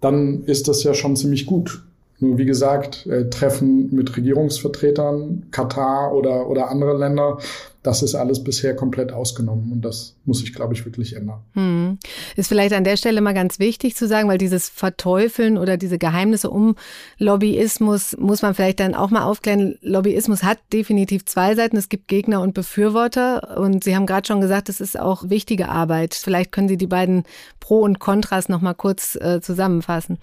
dann 0.00 0.44
ist 0.44 0.68
das 0.68 0.82
ja 0.82 0.94
schon 0.94 1.16
ziemlich 1.16 1.46
gut. 1.46 1.82
Nur 2.20 2.36
wie 2.36 2.44
gesagt, 2.44 3.06
äh, 3.06 3.30
Treffen 3.30 3.94
mit 3.94 4.16
Regierungsvertretern, 4.16 5.46
Katar 5.50 6.14
oder, 6.14 6.48
oder 6.48 6.70
andere 6.70 6.96
Länder, 6.96 7.38
das 7.82 8.02
ist 8.02 8.14
alles 8.14 8.44
bisher 8.44 8.76
komplett 8.76 9.10
ausgenommen 9.10 9.72
und 9.72 9.82
das 9.82 10.16
muss 10.26 10.40
sich, 10.40 10.52
glaube 10.52 10.74
ich, 10.74 10.84
wirklich 10.84 11.16
ändern. 11.16 11.40
Hm. 11.54 11.98
Ist 12.36 12.48
vielleicht 12.48 12.74
an 12.74 12.84
der 12.84 12.98
Stelle 12.98 13.22
mal 13.22 13.32
ganz 13.32 13.58
wichtig 13.58 13.96
zu 13.96 14.06
sagen, 14.06 14.28
weil 14.28 14.36
dieses 14.36 14.68
Verteufeln 14.68 15.56
oder 15.56 15.78
diese 15.78 15.96
Geheimnisse 15.96 16.50
um 16.50 16.76
Lobbyismus 17.16 18.16
muss 18.18 18.42
man 18.42 18.54
vielleicht 18.54 18.80
dann 18.80 18.94
auch 18.94 19.10
mal 19.10 19.24
aufklären. 19.24 19.76
Lobbyismus 19.80 20.42
hat 20.42 20.58
definitiv 20.74 21.24
zwei 21.24 21.54
Seiten. 21.54 21.78
Es 21.78 21.88
gibt 21.88 22.08
Gegner 22.08 22.42
und 22.42 22.52
Befürworter 22.52 23.56
und 23.56 23.82
Sie 23.82 23.96
haben 23.96 24.04
gerade 24.04 24.26
schon 24.26 24.42
gesagt, 24.42 24.68
es 24.68 24.82
ist 24.82 25.00
auch 25.00 25.30
wichtige 25.30 25.70
Arbeit. 25.70 26.14
Vielleicht 26.14 26.52
können 26.52 26.68
Sie 26.68 26.76
die 26.76 26.86
beiden 26.86 27.24
Pro 27.60 27.80
und 27.80 27.98
Kontras 27.98 28.50
noch 28.50 28.60
mal 28.60 28.74
kurz 28.74 29.16
äh, 29.16 29.40
zusammenfassen. 29.40 30.18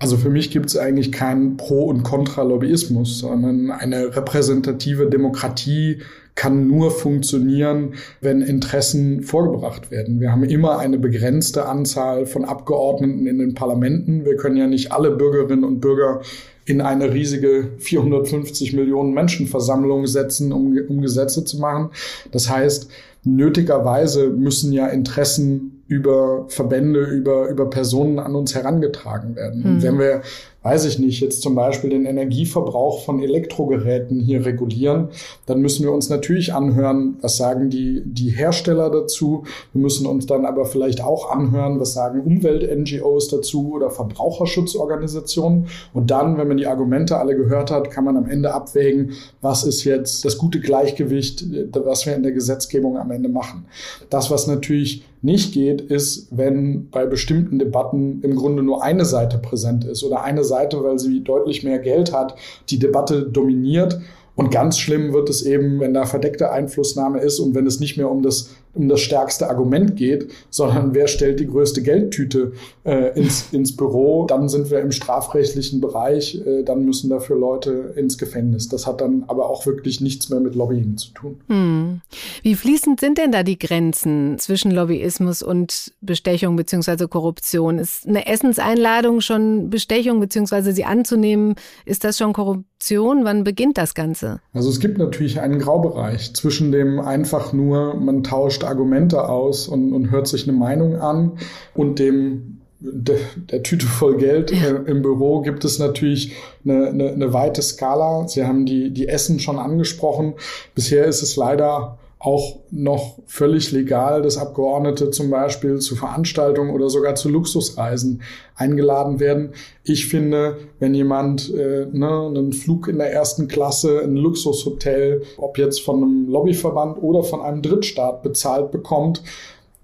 Also 0.00 0.16
für 0.16 0.30
mich 0.30 0.50
gibt 0.50 0.66
es 0.66 0.76
eigentlich 0.76 1.10
keinen 1.10 1.56
Pro- 1.56 1.86
und 1.86 2.04
Kontra-Lobbyismus, 2.04 3.18
sondern 3.18 3.70
eine 3.70 4.14
repräsentative 4.14 5.06
Demokratie 5.10 6.02
kann 6.36 6.68
nur 6.68 6.92
funktionieren, 6.92 7.94
wenn 8.20 8.42
Interessen 8.42 9.24
vorgebracht 9.24 9.90
werden. 9.90 10.20
Wir 10.20 10.30
haben 10.30 10.44
immer 10.44 10.78
eine 10.78 10.96
begrenzte 10.96 11.66
Anzahl 11.66 12.26
von 12.26 12.44
Abgeordneten 12.44 13.26
in 13.26 13.40
den 13.40 13.54
Parlamenten. 13.54 14.24
Wir 14.24 14.36
können 14.36 14.56
ja 14.56 14.68
nicht 14.68 14.92
alle 14.92 15.10
Bürgerinnen 15.10 15.64
und 15.64 15.80
Bürger 15.80 16.20
in 16.64 16.80
eine 16.80 17.12
riesige 17.12 17.70
450 17.78 18.72
Millionen 18.74 19.14
Menschenversammlung 19.14 20.06
setzen, 20.06 20.52
um, 20.52 20.78
um 20.88 21.00
Gesetze 21.00 21.44
zu 21.44 21.58
machen. 21.58 21.90
Das 22.30 22.48
heißt, 22.48 22.88
nötigerweise 23.24 24.28
müssen 24.28 24.72
ja 24.72 24.86
Interessen 24.86 25.77
über 25.88 26.44
Verbände, 26.48 27.04
über, 27.04 27.48
über 27.48 27.68
Personen 27.68 28.18
an 28.18 28.34
uns 28.34 28.54
herangetragen 28.54 29.34
werden. 29.34 29.62
Mhm. 29.62 29.66
Und 29.66 29.82
wenn 29.82 29.98
wir 29.98 30.22
weiß 30.62 30.86
ich 30.86 30.98
nicht, 30.98 31.20
jetzt 31.20 31.40
zum 31.40 31.54
Beispiel 31.54 31.90
den 31.90 32.04
Energieverbrauch 32.04 33.04
von 33.04 33.22
Elektrogeräten 33.22 34.20
hier 34.20 34.44
regulieren, 34.44 35.08
dann 35.46 35.60
müssen 35.60 35.84
wir 35.84 35.92
uns 35.92 36.08
natürlich 36.08 36.52
anhören, 36.52 37.16
was 37.20 37.36
sagen 37.36 37.70
die, 37.70 38.02
die 38.04 38.30
Hersteller 38.30 38.90
dazu. 38.90 39.44
Wir 39.72 39.80
müssen 39.80 40.06
uns 40.06 40.26
dann 40.26 40.44
aber 40.44 40.66
vielleicht 40.66 41.02
auch 41.02 41.30
anhören, 41.30 41.78
was 41.78 41.92
sagen 41.92 42.20
Umwelt-NGOs 42.20 43.28
dazu 43.28 43.74
oder 43.74 43.90
Verbraucherschutzorganisationen. 43.90 45.68
Und 45.94 46.10
dann, 46.10 46.36
wenn 46.38 46.48
man 46.48 46.56
die 46.56 46.66
Argumente 46.66 47.16
alle 47.18 47.36
gehört 47.36 47.70
hat, 47.70 47.90
kann 47.90 48.04
man 48.04 48.16
am 48.16 48.28
Ende 48.28 48.52
abwägen, 48.52 49.12
was 49.40 49.64
ist 49.64 49.84
jetzt 49.84 50.24
das 50.24 50.38
gute 50.38 50.60
Gleichgewicht, 50.60 51.46
was 51.72 52.04
wir 52.04 52.16
in 52.16 52.24
der 52.24 52.32
Gesetzgebung 52.32 52.98
am 52.98 53.10
Ende 53.12 53.28
machen. 53.28 53.66
Das, 54.10 54.30
was 54.30 54.46
natürlich 54.48 55.04
nicht 55.20 55.52
geht, 55.52 55.80
ist, 55.80 56.28
wenn 56.30 56.90
bei 56.90 57.04
bestimmten 57.04 57.58
Debatten 57.58 58.20
im 58.22 58.36
Grunde 58.36 58.62
nur 58.62 58.84
eine 58.84 59.04
Seite 59.04 59.38
präsent 59.38 59.84
ist 59.84 60.04
oder 60.04 60.22
eine 60.22 60.44
Seite, 60.48 60.82
weil 60.82 60.98
sie 60.98 61.22
deutlich 61.22 61.62
mehr 61.62 61.78
Geld 61.78 62.12
hat, 62.12 62.34
die 62.70 62.80
Debatte 62.80 63.22
dominiert. 63.22 64.00
Und 64.34 64.50
ganz 64.50 64.78
schlimm 64.78 65.12
wird 65.12 65.28
es 65.28 65.42
eben, 65.42 65.80
wenn 65.80 65.94
da 65.94 66.06
verdeckte 66.06 66.50
Einflussnahme 66.50 67.20
ist 67.20 67.40
und 67.40 67.54
wenn 67.54 67.66
es 67.66 67.80
nicht 67.80 67.96
mehr 67.96 68.10
um 68.10 68.22
das 68.22 68.50
um 68.74 68.88
das 68.88 69.00
stärkste 69.00 69.48
Argument 69.48 69.96
geht, 69.96 70.30
sondern 70.50 70.94
wer 70.94 71.08
stellt 71.08 71.40
die 71.40 71.46
größte 71.46 71.82
Geldtüte 71.82 72.52
äh, 72.84 73.18
ins, 73.18 73.52
ins 73.52 73.76
Büro, 73.76 74.26
dann 74.26 74.48
sind 74.48 74.70
wir 74.70 74.80
im 74.80 74.92
strafrechtlichen 74.92 75.80
Bereich, 75.80 76.40
äh, 76.46 76.62
dann 76.62 76.84
müssen 76.84 77.10
dafür 77.10 77.36
Leute 77.36 77.92
ins 77.96 78.18
Gefängnis. 78.18 78.68
Das 78.68 78.86
hat 78.86 79.00
dann 79.00 79.24
aber 79.26 79.50
auch 79.50 79.66
wirklich 79.66 80.00
nichts 80.00 80.28
mehr 80.28 80.40
mit 80.40 80.54
Lobbying 80.54 80.96
zu 80.96 81.10
tun. 81.12 81.40
Hm. 81.48 82.00
Wie 82.42 82.54
fließend 82.54 83.00
sind 83.00 83.18
denn 83.18 83.32
da 83.32 83.42
die 83.42 83.58
Grenzen 83.58 84.38
zwischen 84.38 84.70
Lobbyismus 84.70 85.42
und 85.42 85.92
Bestechung 86.00 86.56
bzw. 86.56 87.06
Korruption? 87.08 87.78
Ist 87.78 88.06
eine 88.06 88.26
Essenseinladung 88.26 89.20
schon 89.20 89.70
Bestechung 89.70 90.20
bzw. 90.20 90.72
sie 90.72 90.84
anzunehmen, 90.84 91.56
ist 91.84 92.04
das 92.04 92.18
schon 92.18 92.32
Korruption? 92.32 93.24
Wann 93.24 93.44
beginnt 93.44 93.78
das 93.78 93.94
Ganze? 93.94 94.40
Also 94.52 94.70
es 94.70 94.80
gibt 94.80 94.98
natürlich 94.98 95.40
einen 95.40 95.58
Graubereich 95.58 96.34
zwischen 96.34 96.72
dem 96.72 97.00
einfach 97.00 97.52
nur, 97.52 97.94
man 97.94 98.22
tauscht 98.22 98.64
Argumente 98.68 99.28
aus 99.28 99.68
und, 99.68 99.92
und 99.92 100.10
hört 100.10 100.28
sich 100.28 100.48
eine 100.48 100.56
Meinung 100.56 100.96
an 100.96 101.38
und 101.74 101.98
dem 101.98 102.54
der, 102.80 103.18
der 103.50 103.62
Tüte 103.62 103.86
voll 103.86 104.18
Geld 104.18 104.52
äh, 104.52 104.76
im 104.86 105.02
Büro 105.02 105.40
gibt 105.40 105.64
es 105.64 105.78
natürlich 105.78 106.36
eine, 106.64 106.88
eine, 106.88 107.08
eine 107.10 107.32
weite 107.32 107.60
Skala. 107.60 108.28
Sie 108.28 108.44
haben 108.44 108.66
die, 108.66 108.90
die 108.92 109.08
Essen 109.08 109.40
schon 109.40 109.58
angesprochen. 109.58 110.34
Bisher 110.74 111.06
ist 111.06 111.22
es 111.22 111.34
leider 111.34 111.98
auch 112.20 112.58
noch 112.70 113.18
völlig 113.26 113.70
legal, 113.70 114.22
dass 114.22 114.38
Abgeordnete 114.38 115.10
zum 115.10 115.30
Beispiel 115.30 115.78
zu 115.78 115.94
Veranstaltungen 115.94 116.70
oder 116.70 116.90
sogar 116.90 117.14
zu 117.14 117.28
Luxusreisen 117.28 118.22
eingeladen 118.56 119.20
werden. 119.20 119.50
Ich 119.84 120.08
finde, 120.08 120.56
wenn 120.80 120.94
jemand 120.94 121.54
äh, 121.54 121.86
ne, 121.92 122.26
einen 122.26 122.52
Flug 122.52 122.88
in 122.88 122.98
der 122.98 123.12
ersten 123.12 123.46
Klasse, 123.46 124.02
ein 124.02 124.16
Luxushotel, 124.16 125.22
ob 125.36 125.58
jetzt 125.58 125.80
von 125.80 126.02
einem 126.02 126.28
Lobbyverband 126.28 127.00
oder 127.00 127.22
von 127.22 127.40
einem 127.40 127.62
Drittstaat 127.62 128.24
bezahlt 128.24 128.72
bekommt, 128.72 129.22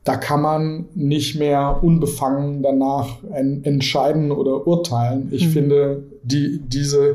da 0.02 0.16
kann 0.16 0.42
man 0.42 0.86
nicht 0.94 1.38
mehr 1.38 1.78
unbefangen 1.82 2.62
danach 2.62 3.22
entscheiden 3.32 4.32
oder 4.32 4.66
urteilen. 4.66 5.28
Ich 5.30 5.46
mhm. 5.46 5.50
finde, 5.50 6.02
die, 6.22 6.60
diese, 6.60 7.14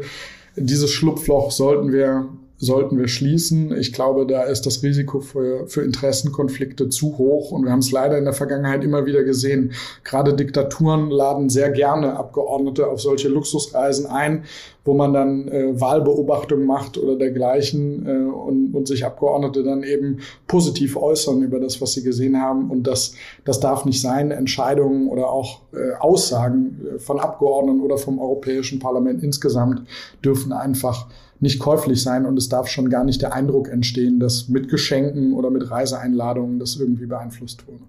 dieses 0.55 0.89
Schlupfloch 0.89 1.51
sollten 1.51 1.91
wir 1.91 2.29
sollten 2.59 2.97
wir 2.99 3.07
schließen. 3.07 3.75
Ich 3.77 3.93
glaube, 3.93 4.27
da 4.27 4.43
ist 4.43 4.65
das 4.65 4.83
Risiko 4.83 5.21
für, 5.21 5.65
für 5.67 5.81
Interessenkonflikte 5.81 6.89
zu 6.89 7.17
hoch 7.17 7.51
und 7.51 7.63
wir 7.63 7.71
haben 7.71 7.79
es 7.79 7.91
leider 7.91 8.17
in 8.17 8.25
der 8.25 8.33
Vergangenheit 8.33 8.83
immer 8.83 9.05
wieder 9.05 9.23
gesehen. 9.23 9.71
Gerade 10.03 10.33
Diktaturen 10.33 11.09
laden 11.09 11.49
sehr 11.49 11.71
gerne 11.71 12.17
Abgeordnete 12.17 12.87
auf 12.87 13.01
solche 13.01 13.29
Luxusreisen 13.29 14.05
ein, 14.07 14.43
wo 14.89 14.95
man 14.95 15.13
dann 15.13 15.47
äh, 15.49 15.79
Wahlbeobachtung 15.79 16.65
macht 16.65 16.97
oder 16.97 17.15
dergleichen 17.15 18.07
äh, 18.07 18.23
und, 18.27 18.73
und 18.73 18.87
sich 18.87 19.05
Abgeordnete 19.05 19.61
dann 19.61 19.83
eben 19.83 20.17
positiv 20.47 20.97
äußern 20.97 21.43
über 21.43 21.59
das, 21.59 21.79
was 21.79 21.93
sie 21.93 22.01
gesehen 22.01 22.41
haben. 22.41 22.71
Und 22.71 22.87
das, 22.87 23.13
das 23.45 23.59
darf 23.59 23.85
nicht 23.85 24.01
sein. 24.01 24.31
Entscheidungen 24.31 25.07
oder 25.07 25.29
auch 25.29 25.61
äh, 25.73 25.93
Aussagen 25.99 26.79
von 26.97 27.19
Abgeordneten 27.19 27.81
oder 27.81 27.99
vom 27.99 28.17
Europäischen 28.17 28.79
Parlament 28.79 29.21
insgesamt 29.21 29.83
dürfen 30.25 30.53
einfach 30.53 31.05
nicht 31.39 31.59
käuflich 31.59 32.01
sein 32.01 32.25
und 32.25 32.35
es 32.35 32.49
darf 32.49 32.67
schon 32.67 32.89
gar 32.89 33.03
nicht 33.03 33.21
der 33.21 33.33
Eindruck 33.33 33.69
entstehen, 33.69 34.19
dass 34.19 34.49
mit 34.49 34.69
Geschenken 34.69 35.33
oder 35.33 35.51
mit 35.51 35.69
Reiseeinladungen 35.69 36.57
das 36.57 36.77
irgendwie 36.77 37.05
beeinflusst 37.05 37.67
wurde. 37.67 37.83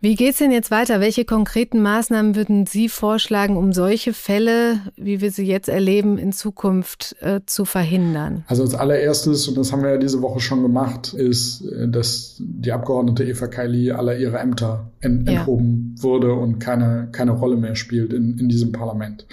Wie 0.00 0.14
geht's 0.14 0.38
denn 0.38 0.52
jetzt 0.52 0.70
weiter? 0.70 1.00
Welche 1.00 1.24
konkreten 1.24 1.82
Maßnahmen 1.82 2.36
würden 2.36 2.66
Sie 2.66 2.88
vorschlagen, 2.88 3.56
um 3.56 3.72
solche 3.72 4.12
Fälle, 4.12 4.78
wie 4.96 5.20
wir 5.20 5.32
sie 5.32 5.44
jetzt 5.44 5.68
erleben, 5.68 6.18
in 6.18 6.32
Zukunft 6.32 7.16
äh, 7.20 7.40
zu 7.46 7.64
verhindern? 7.64 8.44
Also 8.46 8.62
als 8.62 8.76
allererstes, 8.76 9.48
und 9.48 9.58
das 9.58 9.72
haben 9.72 9.82
wir 9.82 9.90
ja 9.90 9.96
diese 9.96 10.22
Woche 10.22 10.38
schon 10.38 10.62
gemacht, 10.62 11.14
ist, 11.14 11.62
äh, 11.62 11.88
dass 11.88 12.36
die 12.38 12.70
Abgeordnete 12.70 13.24
Eva 13.24 13.48
Kaili 13.48 13.90
aller 13.90 14.16
ihre 14.16 14.38
Ämter 14.38 14.88
ja. 15.02 15.08
enthoben 15.08 15.96
wurde 15.98 16.32
und 16.32 16.60
keine, 16.60 17.08
keine 17.10 17.32
Rolle 17.32 17.56
mehr 17.56 17.74
spielt 17.74 18.12
in, 18.12 18.38
in 18.38 18.48
diesem 18.48 18.70
Parlament. 18.70 19.26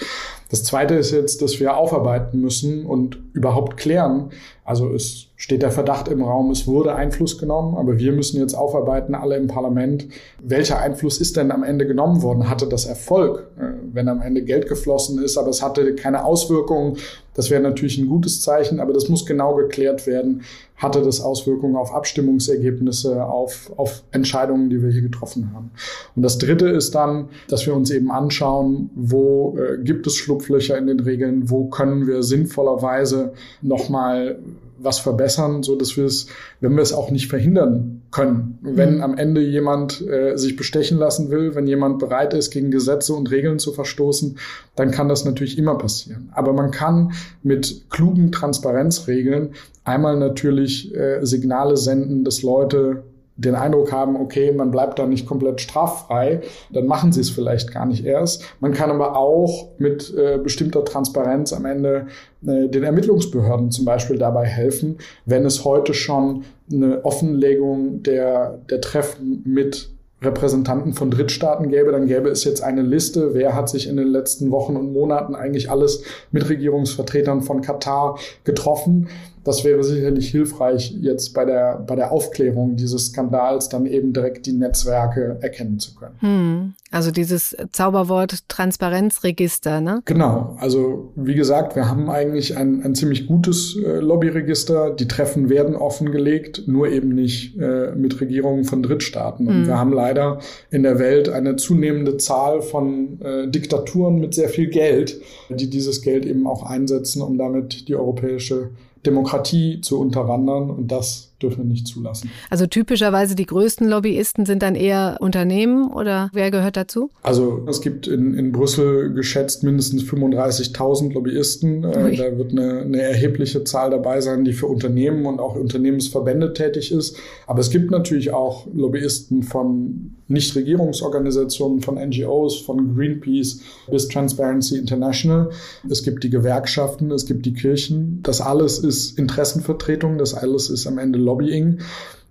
Das 0.50 0.64
Zweite 0.64 0.96
ist 0.96 1.12
jetzt, 1.12 1.44
dass 1.44 1.60
wir 1.60 1.76
aufarbeiten 1.76 2.40
müssen 2.40 2.86
und 2.86 3.20
überhaupt 3.34 3.78
klären. 3.78 4.32
Also 4.66 4.92
es 4.92 5.28
steht 5.36 5.62
der 5.62 5.70
Verdacht 5.70 6.08
im 6.08 6.24
Raum, 6.24 6.50
es 6.50 6.66
wurde 6.66 6.96
Einfluss 6.96 7.38
genommen, 7.38 7.78
aber 7.78 8.00
wir 8.00 8.12
müssen 8.12 8.40
jetzt 8.40 8.56
aufarbeiten, 8.56 9.14
alle 9.14 9.38
im 9.38 9.46
Parlament, 9.46 10.08
welcher 10.42 10.80
Einfluss 10.80 11.22
ist 11.22 11.38
denn 11.38 11.52
am 11.52 11.64
Ende 11.64 11.86
genommen 11.86 12.24
worden? 12.24 12.50
Hatte 12.50 12.68
das 12.68 12.86
Erfolg, 12.86 13.48
äh, 13.60 13.74
wenn 13.94 14.08
am 14.08 14.24
Ende 14.24 14.42
Geld 14.42 14.68
geflossen 14.68 15.22
ist, 15.22 15.38
aber 15.38 15.50
es 15.50 15.62
hatte 15.62 15.94
keine 15.94 16.26
Auswirkungen? 16.26 16.98
Das 17.36 17.50
wäre 17.50 17.62
natürlich 17.62 17.98
ein 17.98 18.08
gutes 18.08 18.42
Zeichen, 18.42 18.80
aber 18.80 18.94
das 18.94 19.10
muss 19.10 19.26
genau 19.26 19.56
geklärt 19.56 20.08
werden. 20.08 20.42
Hatte 20.78 21.02
das 21.02 21.22
Auswirkungen 21.22 21.76
auf 21.76 21.94
Abstimmungsergebnisse, 21.94 23.26
auf, 23.26 23.72
auf 23.78 24.04
Entscheidungen, 24.12 24.70
die 24.70 24.82
wir 24.82 24.90
hier 24.90 25.02
getroffen 25.02 25.52
haben? 25.54 25.72
Und 26.16 26.24
das 26.24 26.38
Dritte 26.38 26.70
ist 26.70 26.96
dann, 26.96 27.30
dass 27.50 27.66
wir 27.66 27.76
uns 27.76 27.92
eben 27.92 28.10
anschauen, 28.10 28.90
wo 28.96 29.58
äh, 29.58 29.78
gibt 29.84 30.08
es 30.08 30.16
Schlupflöcher 30.16 30.78
in 30.78 30.88
den 30.88 31.02
Regeln, 31.02 31.50
wo 31.50 31.66
können 31.66 32.08
wir 32.08 32.24
sinnvollerweise 32.24 33.34
nochmal 33.62 34.40
was 34.78 35.00
verbessern, 35.00 35.64
so 35.64 35.76
dass 35.76 35.98
wir 35.98 36.06
es, 36.06 36.28
wenn 36.60 36.76
wir 36.76 36.82
es 36.82 36.94
auch 36.94 37.12
nicht 37.12 37.28
verhindern 37.28 38.02
können, 38.12 38.60
wenn 38.62 38.96
mhm. 38.96 39.04
am 39.04 39.18
Ende 39.18 39.42
jemand 39.42 40.06
äh, 40.08 40.38
sich 40.38 40.56
bestechen 40.56 40.98
lassen 40.98 41.32
will, 41.32 41.56
wenn 41.56 41.68
jemand 41.68 42.00
bereit 42.00 42.34
ist, 42.34 42.52
gegen 42.52 42.72
Gesetze 42.72 43.14
und 43.14 43.32
Regeln 43.32 43.60
zu 43.60 43.74
verstoßen, 43.74 44.38
dann 44.76 44.92
kann 44.92 45.10
das 45.10 45.26
natürlich 45.26 45.58
immer 45.58 45.78
passieren. 45.78 46.30
Aber 46.34 46.54
man 46.54 46.72
kann 46.72 47.14
mit 47.44 47.86
klugen 47.90 48.32
Transparenzregeln 48.32 49.52
einmal 49.84 50.18
natürlich 50.18 50.94
äh, 50.96 51.26
Signale 51.26 51.78
senden, 51.78 52.24
dass 52.24 52.42
Leute 52.42 53.04
den 53.38 53.56
Eindruck 53.56 53.92
haben, 53.92 54.16
okay, 54.16 54.52
man 54.52 54.72
bleibt 54.72 54.98
da 54.98 55.06
nicht 55.06 55.28
komplett 55.28 55.60
straffrei, 55.60 56.42
dann 56.72 56.86
machen 56.86 57.12
sie 57.12 57.22
es 57.22 57.30
vielleicht 57.30 57.74
gar 57.74 57.86
nicht 57.86 58.06
erst. 58.06 58.44
Man 58.62 58.74
kann 58.74 58.92
aber 58.92 59.18
auch 59.18 59.70
mit 59.78 60.14
äh, 60.16 60.38
bestimmter 60.38 60.86
Transparenz 60.86 61.52
am 61.52 61.66
Ende 61.66 62.08
äh, 62.46 62.70
den 62.70 62.84
Ermittlungsbehörden 62.84 63.72
zum 63.72 63.86
Beispiel 63.86 64.18
dabei 64.18 64.46
helfen, 64.46 64.98
wenn 65.26 65.46
es 65.46 65.66
heute 65.66 65.94
schon 65.94 66.44
eine 66.72 67.04
Offenlegung 67.04 68.04
der, 68.04 68.60
der 68.70 68.80
Treffen 68.82 69.42
mit 69.46 69.90
Repräsentanten 70.22 70.94
von 70.94 71.12
Drittstaaten 71.12 71.70
gäbe, 71.70 71.92
dann 71.92 72.08
gäbe 72.08 72.30
es 72.30 72.46
jetzt 72.46 72.64
eine 72.64 72.82
Liste, 72.82 73.34
wer 73.34 73.54
hat 73.54 73.70
sich 73.70 73.88
in 73.88 73.98
den 73.98 74.08
letzten 74.08 74.50
Wochen 74.50 74.78
und 74.78 74.94
Monaten 74.94 75.36
eigentlich 75.36 75.70
alles 75.70 76.04
mit 76.32 76.50
Regierungsvertretern 76.50 77.42
von 77.42 77.62
Katar 77.62 78.18
getroffen 78.46 79.10
Das 79.46 79.64
wäre 79.64 79.84
sicherlich 79.84 80.30
hilfreich, 80.30 80.96
jetzt 81.00 81.34
bei 81.36 81.46
der, 81.46 81.78
bei 81.78 81.96
der 81.96 82.12
Aufklärung 82.12 82.76
dieses 82.76 83.08
Skandals 83.08 83.70
dann 83.70 83.86
eben 83.86 84.12
direkt 84.12 84.48
die 84.48 84.54
Netzwerke 84.54 85.38
erkennen 85.40 85.80
zu 85.80 85.94
können. 85.94 86.16
Hm. 86.20 86.74
Also 86.92 87.12
dieses 87.12 87.56
Zauberwort 87.72 88.50
Transparenzregister, 88.50 89.82
ne? 89.82 90.02
Genau. 90.06 90.56
Also 90.60 91.12
wie 91.16 91.36
gesagt, 91.36 91.76
wir 91.76 91.88
haben 91.88 92.10
eigentlich 92.10 92.58
ein, 92.58 92.82
ein 92.84 92.96
ziemlich 92.96 93.28
gutes 93.28 93.78
äh, 93.78 94.00
Lobbyregister. 94.00 94.90
Die 94.92 95.08
Treffen 95.08 95.50
werden 95.50 95.76
offengelegt, 95.76 96.64
nur 96.68 96.88
eben 96.90 97.10
nicht 97.10 97.56
äh, 97.60 97.94
mit 97.96 98.20
Regierungen 98.20 98.64
von 98.64 98.82
Drittstaaten. 98.82 99.48
Und 99.48 99.54
hm. 99.54 99.68
wir 99.68 99.78
haben 99.78 99.94
leider 99.94 100.40
in 100.72 100.82
der 100.82 100.98
Welt 100.98 101.30
eine 101.30 101.56
zunehmende 101.56 102.18
Zahl 102.18 102.64
von 102.64 103.22
äh, 103.22 103.48
Diktaturen 103.48 104.20
mit 104.20 104.34
sehr 104.34 104.50
viel 104.50 104.68
Geld, 104.70 105.22
die 105.50 105.70
dieses 105.70 106.02
Geld 106.02 106.26
eben 106.26 106.48
auch 106.48 106.64
einsetzen, 106.64 107.22
um 107.22 107.38
damit 107.38 107.88
die 107.88 107.96
europäische 107.96 108.72
Demokratie 109.06 109.82
zu 109.82 110.00
unterwandern. 110.00 110.70
Und 110.70 110.92
das 110.92 111.35
dürfen 111.42 111.60
wir 111.60 111.66
nicht 111.66 111.88
zulassen. 111.88 112.30
Also 112.50 112.68
typischerweise 112.68 113.36
die 113.36 113.46
größten 113.46 113.88
Lobbyisten 113.88 114.46
sind 114.46 114.62
dann 114.62 114.76
eher 114.76 115.18
Unternehmen 115.20 115.92
oder 115.92 116.30
wer 116.34 116.52
gehört 116.52 116.78
dazu? 116.78 117.10
Also 117.24 117.66
es 117.68 117.82
gibt 117.82 118.08
in, 118.08 118.34
in 118.34 118.52
Brüssel 118.52 119.14
geschätzt 119.14 119.64
mindestens 119.64 120.04
35.000 120.04 121.14
Lobbyisten. 121.14 121.84
Äh, 121.84 122.16
da 122.16 122.38
wird 122.38 122.52
eine, 122.52 122.82
eine 122.82 123.02
erhebliche 123.02 123.64
Zahl 123.64 123.90
dabei 123.90 124.22
sein, 124.22 124.46
die 124.46 124.54
für 124.54 124.68
Unternehmen 124.68 125.26
und 125.26 125.40
auch 125.40 125.56
Unternehmensverbände 125.56 126.54
tätig 126.54 126.92
ist. 126.92 127.18
Aber 127.48 127.60
es 127.60 127.70
gibt 127.70 127.92
natürlich 127.92 128.32
auch 128.32 128.68
Lobbyisten 128.74 129.44
von 129.44 130.16
Nichtregierungsorganisationen, 130.28 131.82
von 131.82 131.96
NGOs, 131.96 132.60
von 132.62 132.96
Greenpeace 132.96 133.62
bis 133.90 134.08
Transparency 134.08 134.78
International. 134.78 135.52
Es 135.90 136.04
gibt 136.04 136.24
die 136.24 136.30
Gewerkschaften, 136.30 137.12
es 137.12 137.26
gibt 137.26 137.46
die 137.46 137.54
Kirchen. 137.54 138.22
Das 138.24 138.42
alles 138.42 138.80
ist 138.80 139.20
Interessenvertretung, 139.20 140.18
das 140.18 140.34
alles 140.34 140.70
ist 140.70 140.88
am 140.88 140.98
Ende 140.98 141.20
Lobbying. 141.26 141.80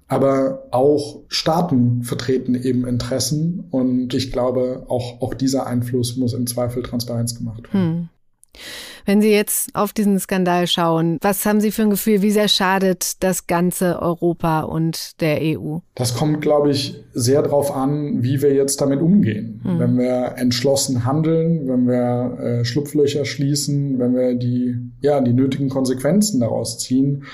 Aber 0.06 0.68
auch 0.70 1.22
Staaten 1.28 2.02
vertreten 2.04 2.54
eben 2.54 2.86
Interessen 2.86 3.64
und 3.70 4.12
ich 4.14 4.32
glaube, 4.32 4.84
auch, 4.88 5.22
auch 5.22 5.34
dieser 5.34 5.66
Einfluss 5.66 6.16
muss 6.16 6.34
im 6.34 6.46
Zweifel 6.46 6.82
Transparenz 6.82 7.34
gemacht 7.34 7.64
werden. 7.72 7.80
Hm. 7.80 8.08
Wenn 9.06 9.20
Sie 9.20 9.30
jetzt 9.30 9.74
auf 9.74 9.92
diesen 9.92 10.18
Skandal 10.18 10.66
schauen, 10.66 11.18
was 11.20 11.44
haben 11.44 11.60
Sie 11.60 11.70
für 11.70 11.82
ein 11.82 11.90
Gefühl, 11.90 12.22
wie 12.22 12.30
sehr 12.30 12.48
schadet 12.48 13.22
das 13.22 13.46
ganze 13.46 14.00
Europa 14.00 14.60
und 14.60 15.20
der 15.20 15.40
EU? 15.42 15.78
Das 15.94 16.14
kommt, 16.14 16.40
glaube 16.40 16.70
ich, 16.70 17.04
sehr 17.12 17.42
darauf 17.42 17.74
an, 17.74 18.22
wie 18.22 18.40
wir 18.40 18.54
jetzt 18.54 18.80
damit 18.80 19.02
umgehen. 19.02 19.60
Hm. 19.62 19.78
Wenn 19.78 19.98
wir 19.98 20.34
entschlossen 20.36 21.04
handeln, 21.04 21.68
wenn 21.68 21.86
wir 21.86 22.38
äh, 22.40 22.64
Schlupflöcher 22.64 23.24
schließen, 23.24 23.98
wenn 23.98 24.14
wir 24.14 24.34
die, 24.34 24.76
ja, 25.00 25.20
die 25.20 25.32
nötigen 25.32 25.68
Konsequenzen 25.68 26.40
daraus 26.40 26.78
ziehen, 26.78 27.24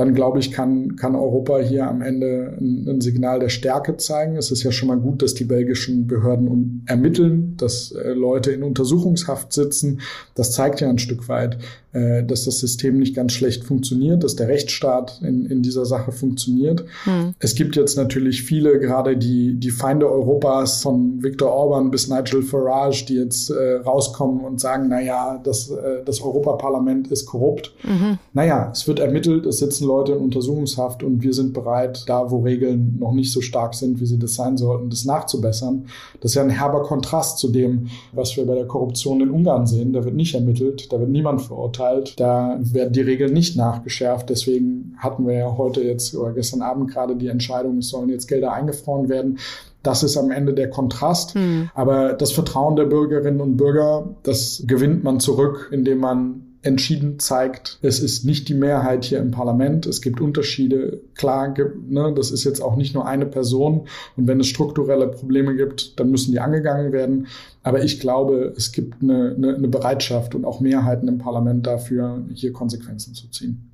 dann 0.00 0.14
glaube 0.14 0.38
ich, 0.38 0.50
kann, 0.50 0.96
kann 0.96 1.14
Europa 1.14 1.58
hier 1.58 1.86
am 1.86 2.00
Ende 2.00 2.56
ein, 2.58 2.88
ein, 2.88 3.00
Signal 3.02 3.38
der 3.38 3.50
Stärke 3.50 3.98
zeigen. 3.98 4.34
Es 4.36 4.50
ist 4.50 4.62
ja 4.62 4.72
schon 4.72 4.88
mal 4.88 4.96
gut, 4.96 5.20
dass 5.20 5.34
die 5.34 5.44
belgischen 5.44 6.06
Behörden 6.06 6.82
ermitteln, 6.86 7.54
dass 7.58 7.92
äh, 7.92 8.14
Leute 8.14 8.50
in 8.50 8.62
Untersuchungshaft 8.62 9.52
sitzen. 9.52 10.00
Das 10.34 10.52
zeigt 10.52 10.80
ja 10.80 10.88
ein 10.88 10.98
Stück 10.98 11.28
weit, 11.28 11.58
dass 11.92 12.44
das 12.44 12.60
System 12.60 12.98
nicht 13.00 13.16
ganz 13.16 13.32
schlecht 13.32 13.64
funktioniert, 13.64 14.22
dass 14.22 14.36
der 14.36 14.46
Rechtsstaat 14.46 15.20
in, 15.22 15.46
in 15.46 15.62
dieser 15.62 15.84
Sache 15.84 16.12
funktioniert. 16.12 16.84
Hm. 17.04 17.34
Es 17.40 17.56
gibt 17.56 17.74
jetzt 17.74 17.96
natürlich 17.96 18.44
viele, 18.44 18.78
gerade 18.78 19.16
die, 19.16 19.54
die 19.54 19.70
Feinde 19.70 20.08
Europas 20.08 20.82
von 20.82 21.22
Viktor 21.22 21.50
Orban 21.50 21.90
bis 21.90 22.08
Nigel 22.08 22.42
Farage, 22.42 23.06
die 23.06 23.14
jetzt 23.14 23.50
äh, 23.50 23.76
rauskommen 23.76 24.44
und 24.44 24.60
sagen, 24.60 24.86
na 24.88 25.00
ja, 25.00 25.40
das, 25.42 25.70
äh, 25.70 26.04
das 26.04 26.20
Europaparlament 26.22 27.08
ist 27.08 27.26
korrupt. 27.26 27.74
Mhm. 27.82 28.18
Naja, 28.34 28.70
es 28.72 28.86
wird 28.86 29.00
ermittelt, 29.00 29.46
es 29.46 29.58
sitzen 29.58 29.86
Leute 29.86 30.12
in 30.12 30.18
Untersuchungshaft 30.18 31.02
und 31.02 31.22
wir 31.22 31.34
sind 31.34 31.52
bereit, 31.52 32.04
da 32.06 32.30
wo 32.30 32.40
Regeln 32.42 32.98
noch 33.00 33.12
nicht 33.12 33.32
so 33.32 33.40
stark 33.40 33.74
sind, 33.74 34.00
wie 34.00 34.06
sie 34.06 34.18
das 34.18 34.34
sein 34.34 34.56
sollten, 34.56 34.90
das 34.90 35.04
nachzubessern. 35.04 35.86
Das 36.20 36.32
ist 36.32 36.34
ja 36.36 36.42
ein 36.42 36.50
herber 36.50 36.82
Kontrast 36.82 37.38
zu 37.38 37.48
dem, 37.48 37.88
was 38.12 38.36
wir 38.36 38.46
bei 38.46 38.54
der 38.54 38.66
Korruption 38.66 39.20
in 39.20 39.30
Ungarn 39.30 39.66
sehen. 39.66 39.92
Da 39.92 40.04
wird 40.04 40.14
nicht 40.14 40.34
ermittelt, 40.34 40.92
da 40.92 41.00
wird 41.00 41.10
niemand 41.10 41.42
verurteilt 41.42 41.79
verurteilt. 41.80 42.20
Da 42.20 42.58
werden 42.60 42.92
die 42.92 43.00
Regeln 43.00 43.32
nicht 43.32 43.56
nachgeschärft. 43.56 44.30
Deswegen 44.30 44.94
hatten 44.98 45.26
wir 45.26 45.34
ja 45.34 45.56
heute 45.56 45.82
jetzt 45.82 46.14
oder 46.14 46.32
gestern 46.32 46.62
Abend 46.62 46.90
gerade 46.90 47.16
die 47.16 47.28
Entscheidung, 47.28 47.78
es 47.78 47.88
sollen 47.88 48.08
jetzt 48.08 48.26
Gelder 48.26 48.52
eingefroren 48.52 49.08
werden. 49.08 49.38
Das 49.82 50.02
ist 50.02 50.16
am 50.18 50.30
Ende 50.30 50.52
der 50.52 50.68
Kontrast. 50.68 51.34
Hm. 51.34 51.70
Aber 51.74 52.12
das 52.12 52.32
Vertrauen 52.32 52.76
der 52.76 52.84
Bürgerinnen 52.84 53.40
und 53.40 53.56
Bürger, 53.56 54.08
das 54.22 54.62
gewinnt 54.66 55.04
man 55.04 55.20
zurück, 55.20 55.70
indem 55.72 55.98
man 55.98 56.46
entschieden 56.62 57.18
zeigt, 57.18 57.78
es 57.82 58.00
ist 58.00 58.24
nicht 58.24 58.48
die 58.48 58.54
Mehrheit 58.54 59.04
hier 59.04 59.18
im 59.18 59.30
Parlament, 59.30 59.86
es 59.86 60.02
gibt 60.02 60.20
Unterschiede, 60.20 61.00
klar, 61.14 61.54
ne, 61.88 62.12
das 62.14 62.30
ist 62.30 62.44
jetzt 62.44 62.60
auch 62.60 62.76
nicht 62.76 62.94
nur 62.94 63.06
eine 63.06 63.26
Person 63.26 63.86
und 64.16 64.26
wenn 64.26 64.40
es 64.40 64.48
strukturelle 64.48 65.08
Probleme 65.08 65.56
gibt, 65.56 65.98
dann 65.98 66.10
müssen 66.10 66.32
die 66.32 66.40
angegangen 66.40 66.92
werden. 66.92 67.28
Aber 67.62 67.82
ich 67.82 68.00
glaube, 68.00 68.52
es 68.56 68.72
gibt 68.72 69.02
eine, 69.02 69.34
eine, 69.36 69.54
eine 69.54 69.68
Bereitschaft 69.68 70.34
und 70.34 70.44
auch 70.44 70.60
Mehrheiten 70.60 71.08
im 71.08 71.18
Parlament 71.18 71.66
dafür, 71.66 72.22
hier 72.34 72.52
Konsequenzen 72.52 73.14
zu 73.14 73.28
ziehen. 73.30 73.70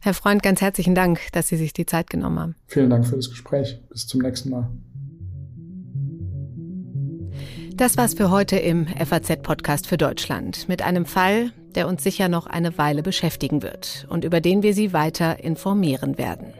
Herr 0.00 0.14
Freund, 0.14 0.42
ganz 0.42 0.62
herzlichen 0.62 0.94
Dank, 0.94 1.20
dass 1.32 1.48
Sie 1.48 1.56
sich 1.56 1.74
die 1.74 1.84
Zeit 1.84 2.08
genommen 2.08 2.38
haben. 2.38 2.54
Vielen 2.66 2.88
Dank 2.88 3.06
für 3.06 3.16
das 3.16 3.28
Gespräch. 3.28 3.80
Bis 3.90 4.06
zum 4.06 4.22
nächsten 4.22 4.48
Mal. 4.50 4.70
Das 7.80 7.96
war's 7.96 8.12
für 8.12 8.30
heute 8.30 8.56
im 8.58 8.86
FAZ-Podcast 8.88 9.86
für 9.86 9.96
Deutschland 9.96 10.68
mit 10.68 10.82
einem 10.82 11.06
Fall, 11.06 11.50
der 11.74 11.88
uns 11.88 12.04
sicher 12.04 12.28
noch 12.28 12.46
eine 12.46 12.76
Weile 12.76 13.02
beschäftigen 13.02 13.62
wird 13.62 14.06
und 14.10 14.22
über 14.22 14.42
den 14.42 14.62
wir 14.62 14.74
Sie 14.74 14.92
weiter 14.92 15.42
informieren 15.42 16.18
werden. 16.18 16.52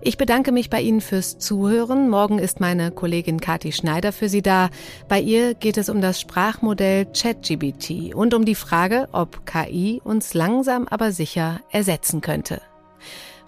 Ich 0.00 0.16
bedanke 0.16 0.50
mich 0.50 0.70
bei 0.70 0.80
Ihnen 0.80 1.02
fürs 1.02 1.36
Zuhören. 1.36 2.08
Morgen 2.08 2.38
ist 2.38 2.60
meine 2.60 2.90
Kollegin 2.90 3.40
Kati 3.40 3.72
Schneider 3.72 4.10
für 4.10 4.30
Sie 4.30 4.40
da. 4.40 4.70
Bei 5.06 5.20
ihr 5.20 5.52
geht 5.52 5.76
es 5.76 5.90
um 5.90 6.00
das 6.00 6.18
Sprachmodell 6.18 7.04
ChatGBT 7.12 8.14
und 8.14 8.32
um 8.32 8.46
die 8.46 8.54
Frage, 8.54 9.10
ob 9.12 9.44
KI 9.44 10.00
uns 10.02 10.32
langsam 10.32 10.88
aber 10.88 11.12
sicher 11.12 11.60
ersetzen 11.70 12.22
könnte. 12.22 12.62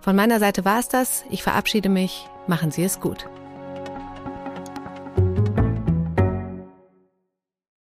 Von 0.02 0.16
meiner 0.16 0.38
Seite 0.38 0.66
war 0.66 0.80
es 0.80 0.88
das. 0.88 1.24
Ich 1.30 1.42
verabschiede 1.42 1.88
mich. 1.88 2.26
Machen 2.46 2.70
Sie 2.70 2.84
es 2.84 3.00
gut. 3.00 3.26